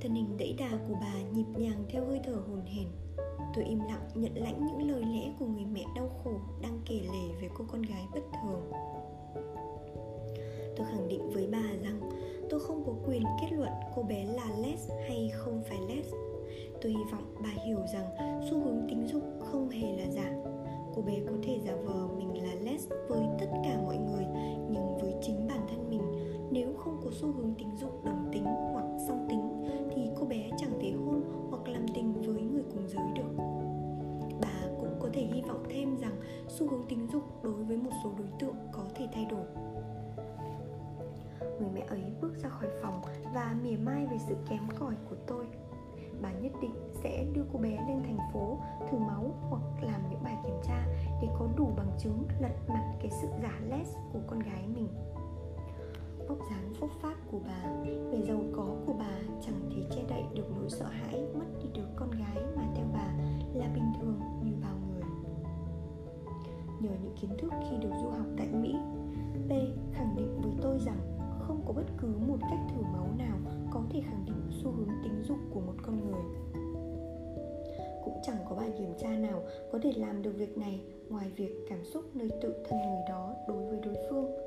Thân 0.00 0.14
hình 0.14 0.36
đẫy 0.38 0.54
đà 0.58 0.70
của 0.88 0.94
bà 1.00 1.14
nhịp 1.32 1.46
nhàng 1.56 1.84
theo 1.88 2.04
hơi 2.06 2.20
thở 2.24 2.32
hồn 2.32 2.62
hển. 2.66 2.86
Tôi 3.54 3.64
im 3.64 3.78
lặng 3.78 4.08
nhận 4.14 4.34
lãnh 4.34 4.66
những 4.66 4.90
lời 4.90 5.02
lẽ 5.02 5.32
của 5.38 5.46
người 5.46 5.64
mẹ 5.64 5.84
đau 5.96 6.08
khổ 6.24 6.32
đang 6.62 6.80
kể 6.86 6.94
lể 6.94 7.34
về 7.40 7.48
cô 7.58 7.64
con 7.72 7.82
gái 7.82 8.06
bất 8.14 8.20
thường. 8.42 8.70
Tôi 10.76 10.86
khẳng 10.86 11.08
định 11.08 11.30
với 11.30 11.48
bà 11.52 11.62
rằng 11.82 12.10
tôi 12.50 12.60
không 12.60 12.84
có 12.86 12.92
quyền 13.06 13.22
kết 13.40 13.52
luận 13.52 13.72
cô 13.96 14.02
bé 14.02 14.24
là 14.24 14.50
les 14.62 14.90
hay 15.08 15.30
không 15.34 15.62
phải 15.68 15.78
les 15.88 16.06
tôi 16.82 16.92
hy 16.92 17.04
vọng 17.12 17.34
bà 17.42 17.62
hiểu 17.64 17.78
rằng 17.92 18.40
xu 18.50 18.60
hướng 18.60 18.86
tính 18.88 19.06
dục 19.12 19.22
không 19.40 19.68
hề 19.68 19.96
là 19.96 20.10
giả. 20.10 20.32
Cô 20.94 21.02
bé 21.02 21.14
có 21.26 21.32
thể 21.42 21.60
giả 21.64 21.72
vờ 21.84 22.08
mình 22.16 22.42
là 22.42 22.54
les 22.62 22.88
với 23.08 23.22
tất 23.40 23.46
cả 23.64 23.76
xu 27.20 27.32
hướng 27.32 27.54
tính 27.54 27.76
dục 27.76 28.04
đồng 28.04 28.28
tính 28.32 28.44
hoặc 28.44 28.86
song 29.08 29.26
tính 29.28 29.64
thì 29.94 30.10
cô 30.20 30.26
bé 30.26 30.50
chẳng 30.58 30.78
thể 30.80 30.92
hôn 30.92 31.22
hoặc 31.50 31.68
làm 31.68 31.86
tình 31.94 32.12
với 32.12 32.42
người 32.42 32.64
cùng 32.72 32.88
giới 32.88 33.06
được. 33.14 33.42
Bà 34.40 34.68
cũng 34.80 34.96
có 35.00 35.08
thể 35.12 35.22
hy 35.22 35.42
vọng 35.42 35.64
thêm 35.70 35.96
rằng 35.96 36.16
xu 36.48 36.70
hướng 36.70 36.86
tính 36.88 37.06
dục 37.12 37.22
đối 37.42 37.64
với 37.64 37.76
một 37.76 37.90
số 38.04 38.12
đối 38.18 38.28
tượng 38.38 38.56
có 38.72 38.82
thể 38.94 39.08
thay 39.12 39.26
đổi. 39.30 39.46
Người 41.60 41.70
mẹ 41.74 41.80
ấy 41.88 42.02
bước 42.20 42.36
ra 42.42 42.48
khỏi 42.48 42.68
phòng 42.82 43.00
và 43.34 43.56
mỉa 43.62 43.76
mai 43.76 44.06
về 44.06 44.16
sự 44.28 44.34
kém 44.48 44.68
cỏi 44.78 44.94
của 45.10 45.16
tôi. 45.26 45.46
Bà 46.22 46.32
nhất 46.32 46.52
định 46.62 46.74
sẽ 47.02 47.26
đưa 47.34 47.44
cô 47.52 47.58
bé 47.58 47.70
lên 47.88 48.02
thành 48.02 48.18
phố 48.32 48.58
thử 48.90 48.98
máu 48.98 49.34
hoặc 49.50 49.62
làm 49.82 50.00
những 50.10 50.22
bài 50.24 50.36
kiểm 50.44 50.56
tra 50.64 50.86
để 51.22 51.28
có 51.38 51.48
đủ 51.56 51.68
bằng 51.76 51.90
chứng 51.98 52.26
lật 52.40 52.54
mặt 52.68 52.92
cái 53.00 53.10
sự 53.22 53.28
giả 53.42 53.60
les 53.70 53.94
của 54.12 54.20
con 54.26 54.38
gái 54.38 54.68
mình 54.74 54.88
vóc 56.28 56.38
dáng 56.50 56.74
phúc 56.74 56.90
phát 57.02 57.16
của 57.30 57.38
bà. 57.46 57.82
Vẻ 57.84 58.18
giàu 58.28 58.40
có 58.56 58.66
của 58.86 58.92
bà 58.98 59.18
chẳng 59.46 59.60
thể 59.70 59.82
che 59.90 60.02
đậy 60.08 60.22
được 60.34 60.50
nỗi 60.56 60.70
sợ 60.70 60.86
hãi 60.86 61.24
mất 61.34 61.46
đi 61.62 61.68
đứa 61.74 61.86
con 61.96 62.10
gái 62.10 62.42
mà 62.56 62.62
theo 62.74 62.86
bà 62.92 63.14
là 63.54 63.66
bình 63.74 63.92
thường 64.00 64.20
như 64.44 64.52
bao 64.62 64.74
người. 64.88 65.02
Nhờ 66.80 66.90
những 67.02 67.14
kiến 67.20 67.30
thức 67.38 67.52
khi 67.70 67.76
được 67.76 67.90
du 68.02 68.08
học 68.08 68.26
tại 68.36 68.48
mỹ, 68.52 68.74
p 69.48 69.50
khẳng 69.94 70.16
định 70.16 70.40
với 70.42 70.52
tôi 70.62 70.78
rằng 70.78 70.98
không 71.40 71.62
có 71.66 71.72
bất 71.72 71.86
cứ 71.98 72.08
một 72.28 72.38
cách 72.40 72.60
thử 72.68 72.82
máu 72.82 73.08
nào 73.18 73.36
có 73.70 73.82
thể 73.90 74.00
khẳng 74.00 74.24
định 74.26 74.50
xu 74.62 74.70
hướng 74.70 74.90
tính 75.04 75.22
dục 75.28 75.38
của 75.54 75.60
một 75.60 75.74
con 75.82 76.00
người. 76.10 76.24
Cũng 78.04 78.18
chẳng 78.22 78.36
có 78.48 78.56
bài 78.56 78.72
kiểm 78.78 78.92
tra 78.98 79.08
nào 79.08 79.42
có 79.72 79.78
thể 79.82 79.92
làm 79.96 80.22
được 80.22 80.32
việc 80.36 80.58
này 80.58 80.80
ngoài 81.08 81.30
việc 81.36 81.66
cảm 81.68 81.84
xúc 81.84 82.04
nơi 82.14 82.30
tự 82.42 82.54
thân 82.68 82.78
người 82.78 83.02
đó 83.08 83.34
đối 83.48 83.66
với 83.66 83.80
đối 83.80 83.94
phương 84.10 84.45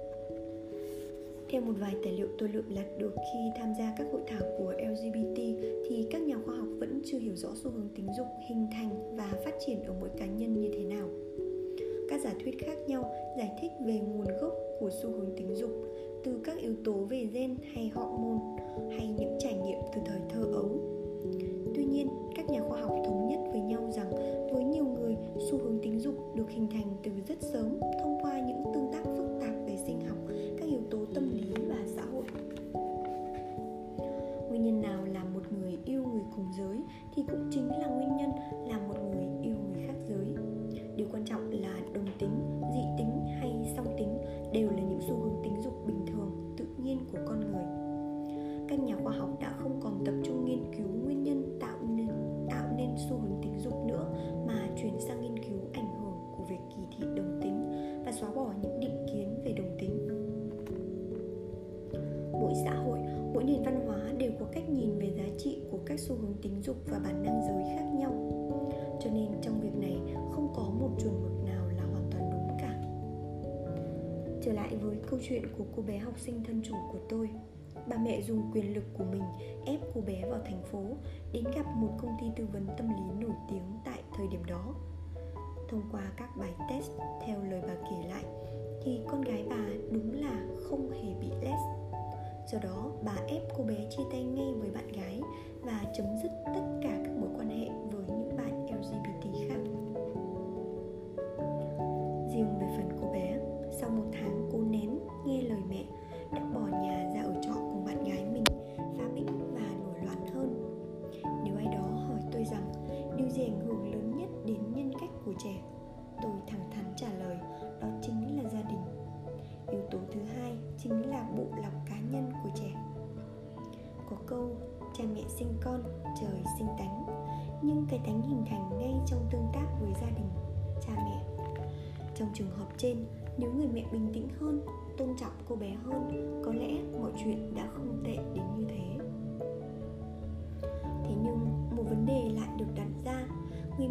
theo 1.50 1.62
một 1.62 1.74
vài 1.80 1.96
tài 2.04 2.14
liệu 2.14 2.28
tôi 2.38 2.50
lượm 2.50 2.70
lặt 2.70 2.86
được 2.98 3.16
khi 3.16 3.40
tham 3.56 3.74
gia 3.80 3.94
các 3.98 4.08
hội 4.12 4.22
thảo 4.28 4.42
của 4.58 4.74
LGBT 4.90 5.38
thì 5.90 6.08
các 6.12 6.22
nhà 6.22 6.36
khoa 6.46 6.56
học 6.56 6.68
vẫn 6.80 7.02
chưa 7.06 7.18
hiểu 7.18 7.36
rõ 7.36 7.50
xu 7.56 7.72
hướng 7.72 7.90
tính 7.96 8.08
dục 8.18 8.28
hình 8.50 8.68
thành 8.72 9.16
và 9.18 9.34
phát 9.46 9.54
triển 9.66 9.84
ở 9.84 9.94
mỗi 10.00 10.10
cá 10.18 10.26
nhân 10.26 10.62
như 10.62 10.70
thế 10.74 10.84
nào. 10.84 11.08
Các 12.10 12.22
giả 12.22 12.34
thuyết 12.44 12.60
khác 12.60 12.78
nhau 12.88 13.12
giải 13.38 13.52
thích 13.62 13.72
về 13.86 14.00
nguồn 14.00 14.28
gốc 14.42 14.54
của 14.80 14.90
xu 15.02 15.12
hướng 15.12 15.36
tính 15.38 15.56
dục 15.56 15.72
từ 16.24 16.40
các 16.44 16.58
yếu 16.58 16.76
tố 16.86 16.94
về 16.94 17.28
gen 17.34 17.56
hay 17.74 17.92
hormone 17.94 18.40
hay 18.98 19.08
những 19.08 19.38
trải 19.40 19.54
nghiệm 19.54 19.80
từ 19.96 20.02
thời 20.06 20.20
thơ 20.30 20.44
ấu. 20.54 20.70
Tuy 21.76 21.86
nhiên, 21.86 22.08
các 22.36 22.50
nhà 22.50 22.62
khoa 22.70 22.82
học 22.82 22.96
thống 23.06 23.28
nhất 23.28 23.40
với 23.52 23.62
nhau 23.62 23.92
rằng 23.96 24.12
với 24.54 24.64
nhiều 24.64 24.86
người, 24.86 25.16
xu 25.50 25.58
hướng 25.58 25.80
tính 25.84 26.00
dục 26.00 26.16
được 26.36 26.50
hình 26.50 26.68
thành 26.72 26.88
từ 27.04 27.12
rất 27.28 27.38
sớm 27.42 27.80
chuyện 75.22 75.44
của 75.58 75.64
cô 75.76 75.82
bé 75.82 75.98
học 75.98 76.20
sinh 76.20 76.44
thân 76.44 76.62
chủ 76.64 76.76
của 76.92 77.00
tôi. 77.10 77.30
Bà 77.88 77.98
mẹ 77.98 78.22
dùng 78.22 78.52
quyền 78.54 78.74
lực 78.76 78.84
của 78.98 79.04
mình 79.04 79.24
ép 79.66 79.80
cô 79.96 80.02
bé 80.02 80.26
vào 80.30 80.40
thành 80.46 80.64
phố 80.72 80.84
đến 81.34 81.44
gặp 81.56 81.66
một 81.76 81.98
công 82.02 82.18
ty 82.22 82.26
tư 82.36 82.48
vấn 82.54 82.68
tâm 82.78 82.90
lý 82.90 83.26
nổi 83.26 83.36
tiếng 83.50 83.80
tại 83.86 84.00
thời 84.18 84.28
điểm 84.28 84.46
đó. 84.46 84.76
Thông 85.70 85.82
qua 85.92 86.12
các 86.18 86.30
bài 86.38 86.52
test 86.70 86.92
theo 87.26 87.44
lời 87.44 87.62
bà 87.68 87.74
kể 87.74 88.10
lại, 88.10 88.24
thì 88.84 89.00
con 89.08 89.22
gái 89.22 89.46
bà 89.50 89.66
đúng 89.92 90.22
là 90.22 90.48
không 90.70 90.92
hề 90.92 91.14
bị 91.22 91.28
les 91.42 91.60
do 92.52 92.60
đó, 92.64 92.92
bà 93.04 93.16
ép 93.28 93.42
cô 93.58 93.64
bé 93.64 93.90
chia 93.90 94.04
tay 94.12 94.24
ngay 94.24 94.54
với 94.54 94.70
bạn 94.72 94.88
gái 94.88 95.22
và 95.62 95.82
chấm 95.98 96.06
dứt 96.24 96.32
tất 96.46 96.80
cả 96.84 97.02
các 97.06 97.12
mối 97.20 97.30
quan 97.38 97.50
hệ 97.50 97.70
với 97.92 98.04
những 98.08 98.38
bạn 98.38 98.66
lgbt 98.66 99.50
khác. 99.50 99.69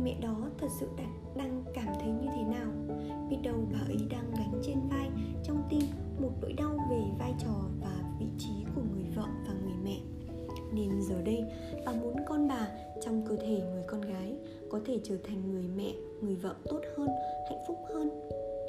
Mẹ 0.04 0.16
đó 0.22 0.50
thật 0.58 0.68
sự 0.80 0.86
đang, 0.96 1.34
đang 1.36 1.64
cảm 1.74 1.86
thấy 2.00 2.08
như 2.08 2.28
thế 2.36 2.42
nào? 2.42 2.70
Biết 3.30 3.36
đâu 3.42 3.56
bà 3.72 3.78
ấy 3.78 3.96
đang 4.10 4.30
gánh 4.36 4.60
trên 4.62 4.78
vai 4.90 5.10
trong 5.44 5.62
tim 5.70 5.82
một 6.20 6.30
nỗi 6.40 6.52
đau 6.52 6.78
về 6.90 7.02
vai 7.18 7.34
trò 7.38 7.54
và 7.80 8.16
vị 8.20 8.26
trí 8.38 8.50
của 8.74 8.82
người 8.94 9.04
vợ 9.16 9.26
và 9.46 9.54
người 9.64 9.76
mẹ. 9.84 9.98
Nên 10.72 11.02
giờ 11.02 11.22
đây 11.22 11.44
bà 11.86 11.92
muốn 11.92 12.16
con 12.26 12.48
bà 12.48 12.68
trong 13.00 13.24
cơ 13.28 13.36
thể 13.36 13.62
người 13.72 13.82
con 13.86 14.00
gái 14.00 14.34
có 14.70 14.80
thể 14.86 15.00
trở 15.04 15.16
thành 15.24 15.52
người 15.52 15.64
mẹ 15.76 15.92
người 16.22 16.34
vợ 16.34 16.54
tốt 16.64 16.80
hơn 16.96 17.08
hạnh 17.50 17.64
phúc 17.68 17.78
hơn. 17.94 18.10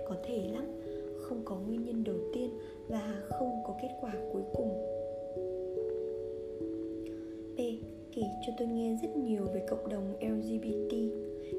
Có 0.09 0.15
thể 0.27 0.49
lắm 0.53 0.65
không 1.21 1.41
có 1.45 1.55
nguyên 1.55 1.85
nhân 1.85 2.03
đầu 2.03 2.17
tiên 2.33 2.59
và 2.87 3.21
không 3.29 3.63
có 3.67 3.75
kết 3.81 3.89
quả 4.01 4.13
cuối 4.33 4.43
cùng. 4.53 4.98
Kể 8.15 8.22
cho 8.48 8.54
tôi 8.58 8.67
nghe 8.67 8.95
rất 9.02 9.15
nhiều 9.15 9.43
về 9.54 9.65
cộng 9.69 9.89
đồng 9.89 10.13
lgbt 10.22 10.93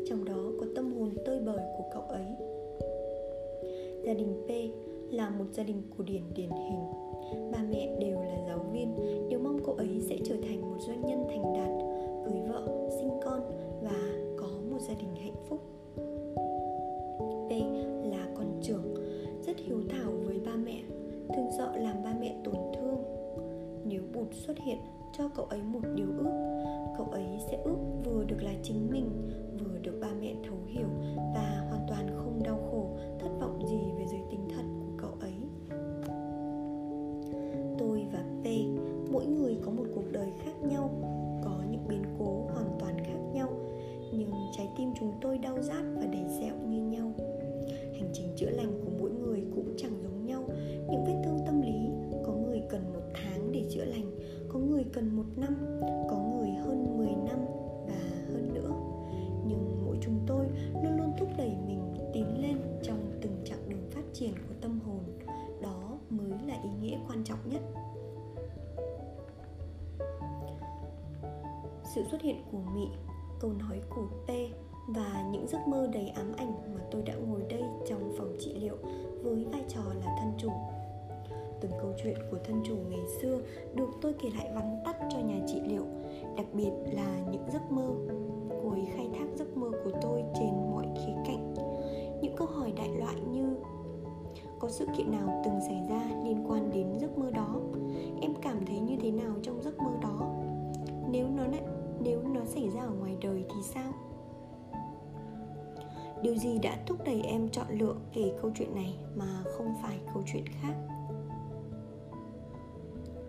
trong 0.06 0.24
đó 0.24 0.52
có 0.60 0.66
tâm 0.76 0.92
hồn 0.92 1.10
tơi 1.24 1.40
bời 1.40 1.60
của 1.76 1.84
cậu 1.92 2.02
ấy. 2.02 2.26
Gia 4.04 4.14
đình 4.14 4.46
p 4.46 4.50
là 5.12 5.30
một 5.30 5.44
gia 5.52 5.62
đình 5.62 5.82
cổ 5.98 6.04
điển 6.04 6.22
điển 6.34 6.50
hình. 6.50 6.80
Ba 7.52 7.58
mẹ 7.70 7.96
đều 8.00 8.20
là 8.20 8.44
giáo 8.46 8.58
viên, 8.72 8.96
đều 9.28 9.40
mong 9.40 9.58
cậu 9.64 9.74
ấy 9.74 10.00
sẽ 10.08 10.16
trở 10.24 10.34
thành 10.42 10.60
một 10.60 10.76
doanh 10.80 11.06
nhân 11.06 11.24
thành 11.28 11.42
đạt, 11.54 11.70
cưới 12.24 12.40
vợ, 12.48 12.90
sinh 12.98 13.10
con 13.24 13.40
và 13.82 14.00
có 14.36 14.48
một 14.70 14.78
gia 14.88 14.94
đình 14.94 15.14
hạnh 15.14 15.44
phúc. 15.48 15.60
P 17.48 17.52
là 18.12 18.28
con 18.34 18.60
trưởng, 18.62 18.94
rất 19.46 19.56
hiếu 19.58 19.80
thảo 19.88 20.12
với 20.24 20.38
ba 20.46 20.56
mẹ, 20.56 20.80
thường 21.34 21.50
sợ 21.58 21.76
làm 21.76 22.02
ba 22.04 22.14
mẹ 22.20 22.34
tổn 22.44 22.54
thương. 22.54 23.02
Nếu 23.84 24.02
bột 24.14 24.26
xuất 24.32 24.58
hiện 24.58 24.78
cho 25.18 25.28
cậu 25.34 25.44
ấy 25.44 25.62
một 25.62 25.80
điều 25.94 26.06
ước. 26.18 26.30
Cậu 26.98 27.06
ấy 27.06 27.24
sẽ 27.50 27.58
ước 27.64 27.78
vừa 28.04 28.24
được 28.24 28.42
là 28.42 28.52
chính 28.62 28.90
mình, 28.90 29.30
vừa 29.58 29.78
được 29.82 29.98
ba 30.00 30.08
mẹ 30.20 30.34
thấu 30.48 30.58
hiểu 30.66 30.88
và 31.34 31.66
hoàn 31.70 31.86
toàn 31.88 32.06
không 32.16 32.42
đau 32.44 32.56
khổ, 32.70 32.96
thất 33.20 33.28
vọng 33.40 33.66
gì 33.66 33.80
về 33.98 34.04
giới 34.10 34.20
tính 34.30 34.48
thật 34.48 34.62
của 34.80 34.92
cậu 34.98 35.10
ấy. 35.20 35.34
Tôi 37.78 38.06
và 38.12 38.24
p, 38.42 38.46
mỗi 39.12 39.26
người 39.26 39.58
có 39.64 39.70
một 39.70 39.84
cuộc 39.94 40.12
đời 40.12 40.28
khác 40.44 40.62
nhau, 40.62 40.90
có 41.44 41.62
những 41.70 41.88
biến 41.88 42.02
cố 42.18 42.46
hoàn 42.54 42.76
toàn 42.78 42.94
khác 43.04 43.18
nhau, 43.32 43.48
nhưng 44.12 44.30
trái 44.56 44.68
tim 44.78 44.92
chúng 45.00 45.12
tôi 45.20 45.38
đau 45.38 45.62
rát 45.62 45.84
và 45.96 46.06
đầy 46.12 46.24
sẹo 46.40 46.54
như 46.68 46.82
nhau. 46.82 47.12
Hành 47.92 48.10
trình 48.12 48.26
chữa 48.36 48.50
lành 48.50 48.69
câu 73.40 73.52
nói 73.52 73.80
của 73.90 74.06
p 74.26 74.30
và 74.88 75.28
những 75.32 75.46
giấc 75.48 75.68
mơ 75.68 75.88
đầy 75.92 76.08
ám 76.08 76.32
ảnh 76.36 76.52
mà 76.74 76.80
tôi 76.90 77.02
đã 77.02 77.14
ngồi 77.14 77.42
đây 77.48 77.62
trong 77.86 78.12
phòng 78.18 78.36
trị 78.38 78.54
liệu 78.54 78.76
với 79.22 79.46
vai 79.52 79.62
trò 79.68 79.80
là 80.04 80.16
thân 80.20 80.32
chủ. 80.38 80.50
Từng 81.60 81.70
câu 81.80 81.92
chuyện 82.02 82.16
của 82.30 82.38
thân 82.44 82.62
chủ 82.64 82.76
ngày 82.90 83.06
xưa 83.20 83.40
được 83.74 83.88
tôi 84.00 84.14
kể 84.22 84.30
lại 84.38 84.50
vắn 84.54 84.82
tắt 84.84 84.96
cho 85.12 85.18
nhà 85.18 85.40
trị 85.46 85.60
liệu, 85.66 85.84
đặc 86.36 86.46
biệt 86.52 86.70
là 86.92 87.20
những 87.30 87.46
giấc 87.52 87.72
mơ 87.72 87.88
cô 88.62 88.70
ấy 88.70 88.88
khai 88.96 89.08
thác 89.18 89.26
giấc 89.36 89.56
mơ 89.56 89.70
của 89.84 89.90
tôi 90.02 90.22
trên 90.34 90.50
mọi 90.70 90.86
khía 90.96 91.14
cạnh. 91.26 91.54
Những 92.22 92.36
câu 92.36 92.46
hỏi 92.46 92.72
đại 92.76 92.88
loại 92.88 93.14
như, 93.32 93.56
có 94.58 94.68
sự 94.68 94.86
kiện 94.96 95.10
nào 95.10 95.42
từng 95.44 95.60
xảy 95.60 95.80
ra 95.88 96.02
liên 96.24 96.44
quan 96.48 96.70
đến 96.70 96.86
giấc 97.00 97.18
mơ 97.18 97.30
đó? 97.30 97.60
Em 98.22 98.34
cảm 98.42 98.66
thấy 98.66 98.80
như 98.80 98.96
thế 99.02 99.10
nào 99.10 99.32
trong 99.42 99.62
giấc 99.62 99.78
mơ 99.78 99.90
đó? 100.02 100.34
Nếu 101.10 101.26
nó 101.36 101.46
lại 101.46 101.62
nếu 102.02 102.22
nó 102.22 102.40
xảy 102.44 102.70
ra 102.70 102.80
ở 102.80 102.90
ngoài 102.90 103.16
đời 103.20 103.44
thì 103.48 103.62
sao? 103.62 103.92
Điều 106.22 106.36
gì 106.36 106.58
đã 106.58 106.76
thúc 106.86 106.98
đẩy 107.04 107.22
em 107.22 107.48
chọn 107.48 107.66
lựa 107.70 107.94
kể 108.12 108.32
câu 108.42 108.50
chuyện 108.54 108.74
này 108.74 108.98
mà 109.16 109.42
không 109.44 109.74
phải 109.82 109.98
câu 110.14 110.22
chuyện 110.32 110.44
khác? 110.46 110.74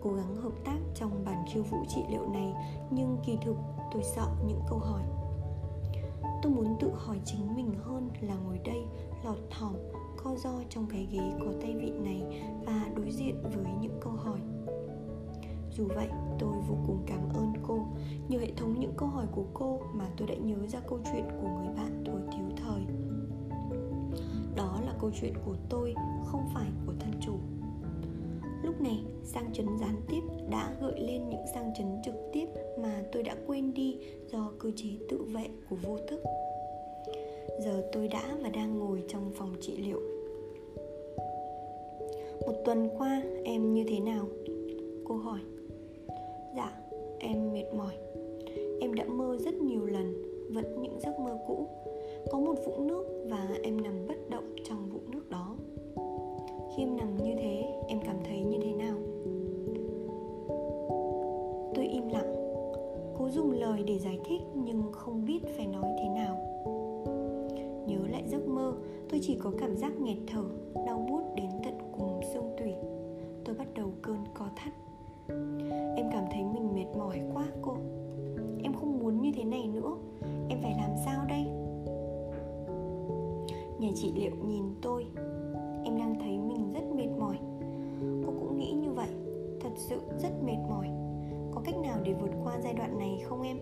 Cố 0.02 0.12
gắng 0.12 0.36
hợp 0.36 0.52
tác 0.64 0.78
trong 0.94 1.24
bản 1.24 1.44
khiêu 1.52 1.62
vũ 1.62 1.78
trị 1.88 2.00
liệu 2.10 2.28
này, 2.28 2.52
nhưng 2.90 3.16
kỳ 3.26 3.38
thực 3.44 3.56
tôi 3.92 4.02
sợ 4.02 4.26
những 4.46 4.60
câu 4.68 4.78
hỏi. 4.78 5.02
Tôi 6.42 6.52
muốn 6.52 6.76
tự 6.80 6.90
hỏi 6.94 7.20
chính 7.24 7.54
mình 7.54 7.70
hơn 7.82 8.10
là 8.20 8.34
ngồi 8.34 8.58
đây, 8.64 8.82
lọt 9.24 9.36
thỏm, 9.50 9.74
co 10.24 10.34
do 10.36 10.50
trong 10.68 10.86
cái 10.90 11.08
ghế 11.12 11.32
có 11.40 11.52
tay 11.62 11.74
vịn 11.76 12.04
này 12.04 12.42
và 12.66 12.86
đối 12.96 13.10
diện 13.10 13.42
với 13.42 13.72
những 13.80 14.00
câu 14.00 14.12
hỏi. 14.12 14.38
Dù 15.70 15.88
vậy 15.94 16.08
tôi 16.42 16.52
vô 16.68 16.76
cùng 16.86 16.98
cảm 17.06 17.28
ơn 17.34 17.52
cô. 17.62 17.78
Nhờ 18.28 18.38
hệ 18.38 18.52
thống 18.56 18.80
những 18.80 18.92
câu 18.96 19.08
hỏi 19.08 19.26
của 19.34 19.44
cô 19.54 19.80
mà 19.94 20.04
tôi 20.16 20.28
đã 20.28 20.34
nhớ 20.34 20.56
ra 20.68 20.80
câu 20.88 20.98
chuyện 21.12 21.24
của 21.42 21.48
người 21.48 21.74
bạn 21.76 22.02
tuổi 22.04 22.20
thiếu 22.32 22.44
thời. 22.56 22.82
Đó 24.56 24.80
là 24.86 24.94
câu 25.00 25.10
chuyện 25.20 25.32
của 25.46 25.56
tôi, 25.68 25.94
không 26.24 26.44
phải 26.54 26.66
của 26.86 26.92
thân 27.00 27.12
chủ. 27.20 27.32
Lúc 28.62 28.80
này, 28.80 29.02
sang 29.24 29.52
chấn 29.52 29.66
gián 29.80 29.96
tiếp 30.08 30.20
đã 30.50 30.74
gợi 30.80 31.00
lên 31.00 31.28
những 31.28 31.44
sang 31.54 31.72
chấn 31.78 31.86
trực 32.04 32.14
tiếp 32.32 32.46
mà 32.78 33.02
tôi 33.12 33.22
đã 33.22 33.36
quên 33.46 33.74
đi 33.74 33.96
do 34.32 34.52
cơ 34.58 34.70
chế 34.76 34.88
tự 35.08 35.22
vệ 35.22 35.48
của 35.70 35.76
vô 35.82 35.98
thức. 36.08 36.22
Giờ 37.64 37.88
tôi 37.92 38.08
đã 38.08 38.36
và 38.42 38.48
đang 38.48 38.78
ngồi 38.78 39.04
trong 39.08 39.30
phòng 39.34 39.54
trị 39.60 39.76
liệu. 39.76 40.00
Một 42.40 42.54
tuần 42.64 42.88
qua, 42.98 43.22
em 43.44 43.74
như 43.74 43.84
thế 43.88 44.00
nào? 44.00 44.26
Cô 45.04 45.16
hỏi 45.16 45.40
mỏi. 47.74 47.94
Em 48.80 48.94
đã 48.94 49.04
mơ 49.04 49.36
rất 49.38 49.54
nhiều 49.54 49.86
lần, 49.86 50.22
vẫn 50.50 50.82
những 50.82 51.00
giấc 51.00 51.18
mơ 51.20 51.38
cũ. 51.46 51.66
Có 52.30 52.38
một 52.38 52.54
vũng 52.66 52.86
nước 52.86 53.04
và 53.30 53.48
em 53.62 53.80
nằm 53.80 54.06
bất 54.08 54.30
động 54.30 54.54
trong 54.64 54.88
vũng 54.90 55.10
nước 55.10 55.30
đó. 55.30 55.56
Khi 56.76 56.82
em 56.82 56.96
nằm 56.96 57.16
như 57.16 57.34
thế, 57.38 57.64
em 57.88 58.00
cảm 58.04 58.16
thấy 58.24 58.40
như 58.40 58.58
thế 58.62 58.72
nào? 58.72 58.96
Tôi 61.74 61.84
im 61.86 62.08
lặng. 62.08 62.34
Cố 63.18 63.28
dùng 63.28 63.50
lời 63.50 63.82
để 63.86 63.98
giải 63.98 64.18
thích 64.24 64.42
nhưng 64.54 64.82
không 64.92 65.24
biết 65.24 65.40
phải 65.56 65.66
nói 65.66 65.96
thế 65.98 66.08
nào. 66.08 66.36
Nhớ 67.86 67.98
lại 68.10 68.22
giấc 68.26 68.48
mơ, 68.48 68.74
tôi 69.08 69.20
chỉ 69.22 69.36
có 69.42 69.52
cảm 69.58 69.76
giác 69.76 70.00
nghẹt 70.00 70.16
thở, 70.26 70.44
đau 70.86 71.06
bút 71.10 71.22
đến 71.36 71.50
tận 71.64 71.74
cùng 71.98 72.20
xương 72.34 72.50
tủy. 72.58 72.72
Tôi 73.44 73.54
bắt 73.54 73.68
đầu 73.74 73.92
cơn 74.02 74.16
co 74.34 74.48
thắt 74.56 74.72
mệt 76.82 76.98
mỏi 76.98 77.20
quá 77.34 77.46
cô. 77.62 77.76
Em 78.62 78.74
không 78.74 78.98
muốn 78.98 79.22
như 79.22 79.32
thế 79.36 79.44
này 79.44 79.68
nữa. 79.74 79.96
Em 80.48 80.58
phải 80.62 80.74
làm 80.76 80.90
sao 81.04 81.24
đây? 81.28 81.44
Nhà 83.78 83.88
chị 83.94 84.12
liệu 84.14 84.30
nhìn 84.46 84.64
tôi. 84.82 85.06
Em 85.84 85.98
đang 85.98 86.14
thấy 86.20 86.38
mình 86.38 86.72
rất 86.72 86.84
mệt 86.96 87.08
mỏi. 87.18 87.36
Cô 88.26 88.32
cũng 88.40 88.58
nghĩ 88.58 88.72
như 88.72 88.90
vậy. 88.90 89.08
Thật 89.60 89.70
sự 89.76 90.00
rất 90.22 90.42
mệt 90.44 90.58
mỏi. 90.68 90.88
Có 91.54 91.60
cách 91.64 91.74
nào 91.82 91.98
để 92.04 92.14
vượt 92.20 92.30
qua 92.44 92.60
giai 92.62 92.74
đoạn 92.74 92.98
này 92.98 93.22
không 93.24 93.42
em? 93.42 93.58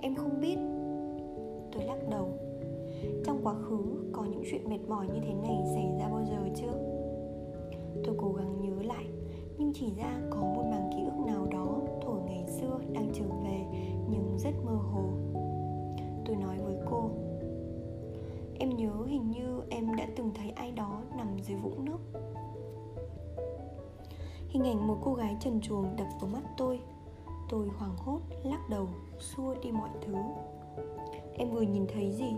Em 0.00 0.14
không 0.14 0.40
biết. 0.40 0.58
Tôi 1.72 1.84
lắc 1.84 2.08
đầu. 2.10 2.28
Trong 3.24 3.40
quá 3.42 3.54
khứ, 3.54 4.10
có 4.12 4.24
những 4.24 4.42
chuyện 4.50 4.68
mệt 4.68 4.88
mỏi 4.88 5.06
như 5.06 5.20
thế 5.26 5.34
này 5.34 5.62
xảy 5.74 5.88
ra 5.98 6.08
bao 6.08 6.24
giờ 6.24 6.48
chưa? 6.56 6.78
Tôi 8.04 8.14
cố 8.18 8.32
gắng 8.32 8.60
nhớ 8.60 8.82
lại 8.82 9.06
nhưng 9.58 9.72
chỉ 9.74 9.92
ra 9.96 10.20
có 10.30 10.36
một 10.36 10.64
mảng 10.70 10.90
ký 10.96 11.04
ức 11.04 11.26
nào 11.26 11.46
đó 11.50 11.80
thổi 12.02 12.20
ngày 12.26 12.44
xưa 12.48 12.78
đang 12.92 13.10
trở 13.14 13.24
về, 13.44 13.64
nhưng 14.10 14.38
rất 14.38 14.54
mơ 14.64 14.72
hồ. 14.72 15.04
Tôi 16.24 16.36
nói 16.36 16.56
với 16.58 16.76
cô, 16.90 17.10
em 18.58 18.76
nhớ 18.76 18.92
hình 19.06 19.30
như 19.30 19.60
em 19.70 19.96
đã 19.96 20.06
từng 20.16 20.30
thấy 20.34 20.50
ai 20.50 20.72
đó 20.72 21.02
nằm 21.16 21.26
dưới 21.42 21.56
vũng 21.56 21.84
nước. 21.84 21.98
Hình 24.48 24.64
ảnh 24.64 24.86
một 24.86 24.96
cô 25.04 25.14
gái 25.14 25.36
trần 25.40 25.60
truồng 25.60 25.96
đập 25.96 26.06
vào 26.20 26.30
mắt 26.30 26.42
tôi. 26.56 26.80
Tôi 27.48 27.68
hoảng 27.78 27.96
hốt, 27.96 28.20
lắc 28.44 28.68
đầu, 28.70 28.88
xua 29.18 29.54
đi 29.62 29.72
mọi 29.72 29.90
thứ. 30.06 30.14
Em 31.34 31.50
vừa 31.50 31.60
nhìn 31.60 31.86
thấy 31.94 32.12
gì? 32.12 32.32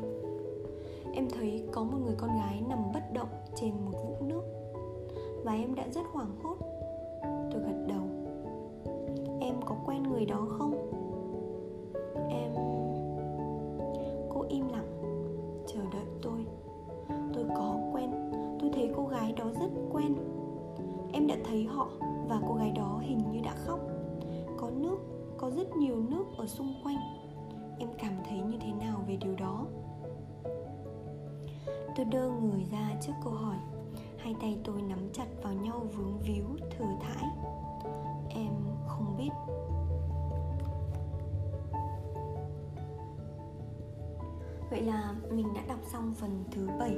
Em 1.14 1.28
thấy 1.31 1.68
có 1.72 1.85
một 1.85 1.98
người 2.04 2.14
con 2.18 2.31
gái 2.37 2.62
nằm 2.68 2.78
bất 2.94 3.12
động 3.12 3.28
trên 3.57 3.70
một 3.85 3.92
vũng 3.92 4.28
nước. 4.28 4.42
Và 5.44 5.52
em 5.52 5.74
đã 5.74 5.88
rất 5.88 6.07
hoảng 6.12 6.37
hốt 6.42 6.57
rồi 7.59 7.73
gật 7.73 7.87
đầu. 7.87 8.03
Em 9.40 9.55
có 9.66 9.77
quen 9.87 10.03
người 10.03 10.27
đó 10.27 10.47
không? 10.49 10.75
Em 12.31 12.53
cô 14.35 14.44
im 14.49 14.68
lặng, 14.68 15.03
chờ 15.66 15.81
đợi 15.92 16.07
tôi. 16.23 16.47
Tôi 17.35 17.44
có 17.57 17.77
quen, 17.92 18.11
tôi 18.61 18.71
thấy 18.75 18.90
cô 18.97 19.07
gái 19.07 19.33
đó 19.37 19.44
rất 19.61 19.71
quen. 19.92 20.14
Em 21.12 21.27
đã 21.27 21.37
thấy 21.44 21.64
họ 21.64 21.88
và 22.29 22.40
cô 22.49 22.55
gái 22.55 22.73
đó 22.77 23.01
hình 23.03 23.18
như 23.33 23.40
đã 23.44 23.55
khóc. 23.66 23.81
Có 24.57 24.71
nước, 24.71 24.99
có 25.37 25.51
rất 25.51 25.77
nhiều 25.77 25.97
nước 26.11 26.25
ở 26.38 26.47
xung 26.47 26.75
quanh. 26.85 26.99
Em 27.79 27.88
cảm 27.99 28.12
thấy 28.29 28.38
như 28.38 28.59
thế 28.61 28.73
nào 28.87 29.01
về 29.09 29.16
điều 29.21 29.35
đó? 29.37 29.66
Tôi 31.97 32.07
đơ 32.12 32.29
người 32.29 32.64
ra 32.73 32.92
trước 33.01 33.12
câu 33.25 33.33
hỏi. 33.33 33.57
Hai 34.16 34.35
tay 34.40 34.59
tôi 34.64 34.83
nắm 34.83 34.99
chặt 35.12 35.27
vào 35.42 35.53
nhau 35.53 35.81
vướng 35.97 36.18
víu 36.18 36.44
thừa 36.79 36.94
thãi. 37.01 37.25
Vậy 44.79 44.87
là 44.87 45.14
mình 45.31 45.55
đã 45.55 45.62
đọc 45.69 45.79
xong 45.93 46.14
phần 46.14 46.45
thứ 46.51 46.67
7 46.79 46.91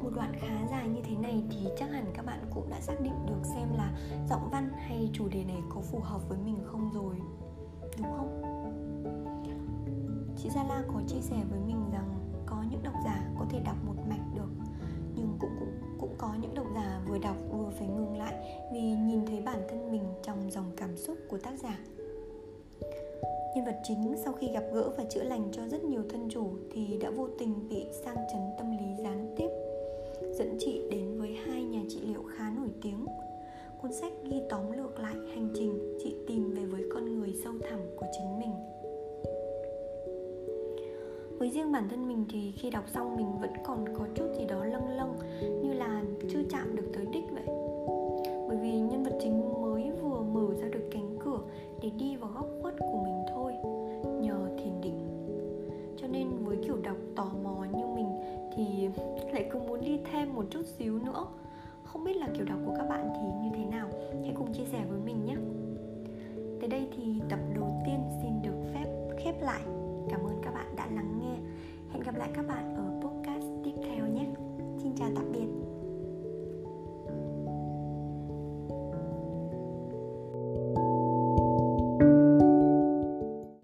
Một 0.00 0.10
đoạn 0.14 0.32
khá 0.40 0.66
dài 0.70 0.88
như 0.88 1.00
thế 1.04 1.16
này 1.16 1.42
thì 1.50 1.68
chắc 1.78 1.90
hẳn 1.90 2.04
các 2.14 2.26
bạn 2.26 2.38
cũng 2.54 2.70
đã 2.70 2.80
xác 2.80 3.00
định 3.00 3.26
được 3.26 3.48
xem 3.54 3.68
là 3.76 3.92
giọng 4.28 4.48
văn 4.52 4.70
hay 4.76 5.10
chủ 5.12 5.28
đề 5.28 5.44
này 5.44 5.62
có 5.74 5.80
phù 5.80 5.98
hợp 5.98 6.28
với 6.28 6.38
mình 6.44 6.58
không 6.64 6.90
rồi, 6.94 7.16
Đúng 7.98 8.12
không? 8.16 8.42
Chị 10.36 10.48
Gia 10.54 10.64
La 10.64 10.82
có 10.88 11.00
chia 11.06 11.20
sẻ 11.20 11.36
với 11.50 11.60
mình 11.66 11.90
rằng 11.92 12.08
có 12.46 12.64
những 12.70 12.82
độc 12.82 12.94
giả 13.04 13.30
có 13.38 13.46
thể 13.50 13.60
đọc 13.64 13.76
một 13.86 13.94
mạch 14.08 14.34
được, 14.34 14.50
nhưng 15.16 15.36
cũng 15.40 15.56
cũng 15.58 15.98
cũng 16.00 16.14
có 16.18 16.34
những 16.40 16.54
độc 16.54 16.66
giả 16.74 17.00
vừa 17.08 17.18
đọc 17.18 17.36
vừa 17.52 17.70
phải 17.78 17.88
ngừng 17.88 18.18
lại 18.18 18.34
vì 18.72 18.80
nhìn 18.80 19.26
thấy 19.26 19.40
bản 19.40 19.62
thân 19.68 19.92
mình 19.92 20.04
trong 20.22 20.50
dòng 20.50 20.70
cảm 20.76 20.96
xúc 20.96 21.18
của 21.28 21.38
tác 21.38 21.58
giả 21.58 21.78
nhân 23.56 23.64
vật 23.64 23.80
chính 23.82 24.14
sau 24.24 24.32
khi 24.32 24.52
gặp 24.52 24.64
gỡ 24.72 24.90
và 24.96 25.04
chữa 25.10 25.22
lành 25.22 25.48
cho 25.52 25.68
rất 25.68 25.84
nhiều 25.84 26.02
thân 26.10 26.15
thì 26.76 26.96
đã 27.00 27.10
vô 27.10 27.28
tình 27.38 27.68
bị 27.68 27.86
sang 27.92 28.16
chấn 28.32 28.40
tâm 28.58 28.70
lý 28.70 29.02
gián 29.02 29.34
tiếp, 29.36 29.48
dẫn 30.32 30.56
chị 30.58 30.82
đến 30.90 31.18
với 31.18 31.36
hai 31.46 31.62
nhà 31.62 31.80
trị 31.88 32.00
liệu 32.00 32.22
khá 32.22 32.50
nổi 32.56 32.68
tiếng. 32.82 33.06
Cuốn 33.82 33.92
sách 33.92 34.12
ghi 34.24 34.42
tóm 34.50 34.72
lược 34.72 34.98
lại 34.98 35.14
hành 35.34 35.48
trình 35.54 35.98
chị 36.02 36.16
tìm 36.26 36.54
về 36.54 36.64
với 36.64 36.82
con 36.94 37.18
người 37.18 37.34
sâu 37.44 37.52
thẳm 37.70 37.80
của 37.96 38.06
chính 38.12 38.38
mình. 38.38 38.54
Với 41.38 41.50
riêng 41.50 41.72
bản 41.72 41.88
thân 41.88 42.08
mình 42.08 42.24
thì 42.30 42.52
khi 42.56 42.70
đọc 42.70 42.84
xong 42.94 43.16
mình 43.16 43.38
vẫn 43.40 43.52
còn 43.64 43.84
có 43.98 44.06
chút 44.14 44.25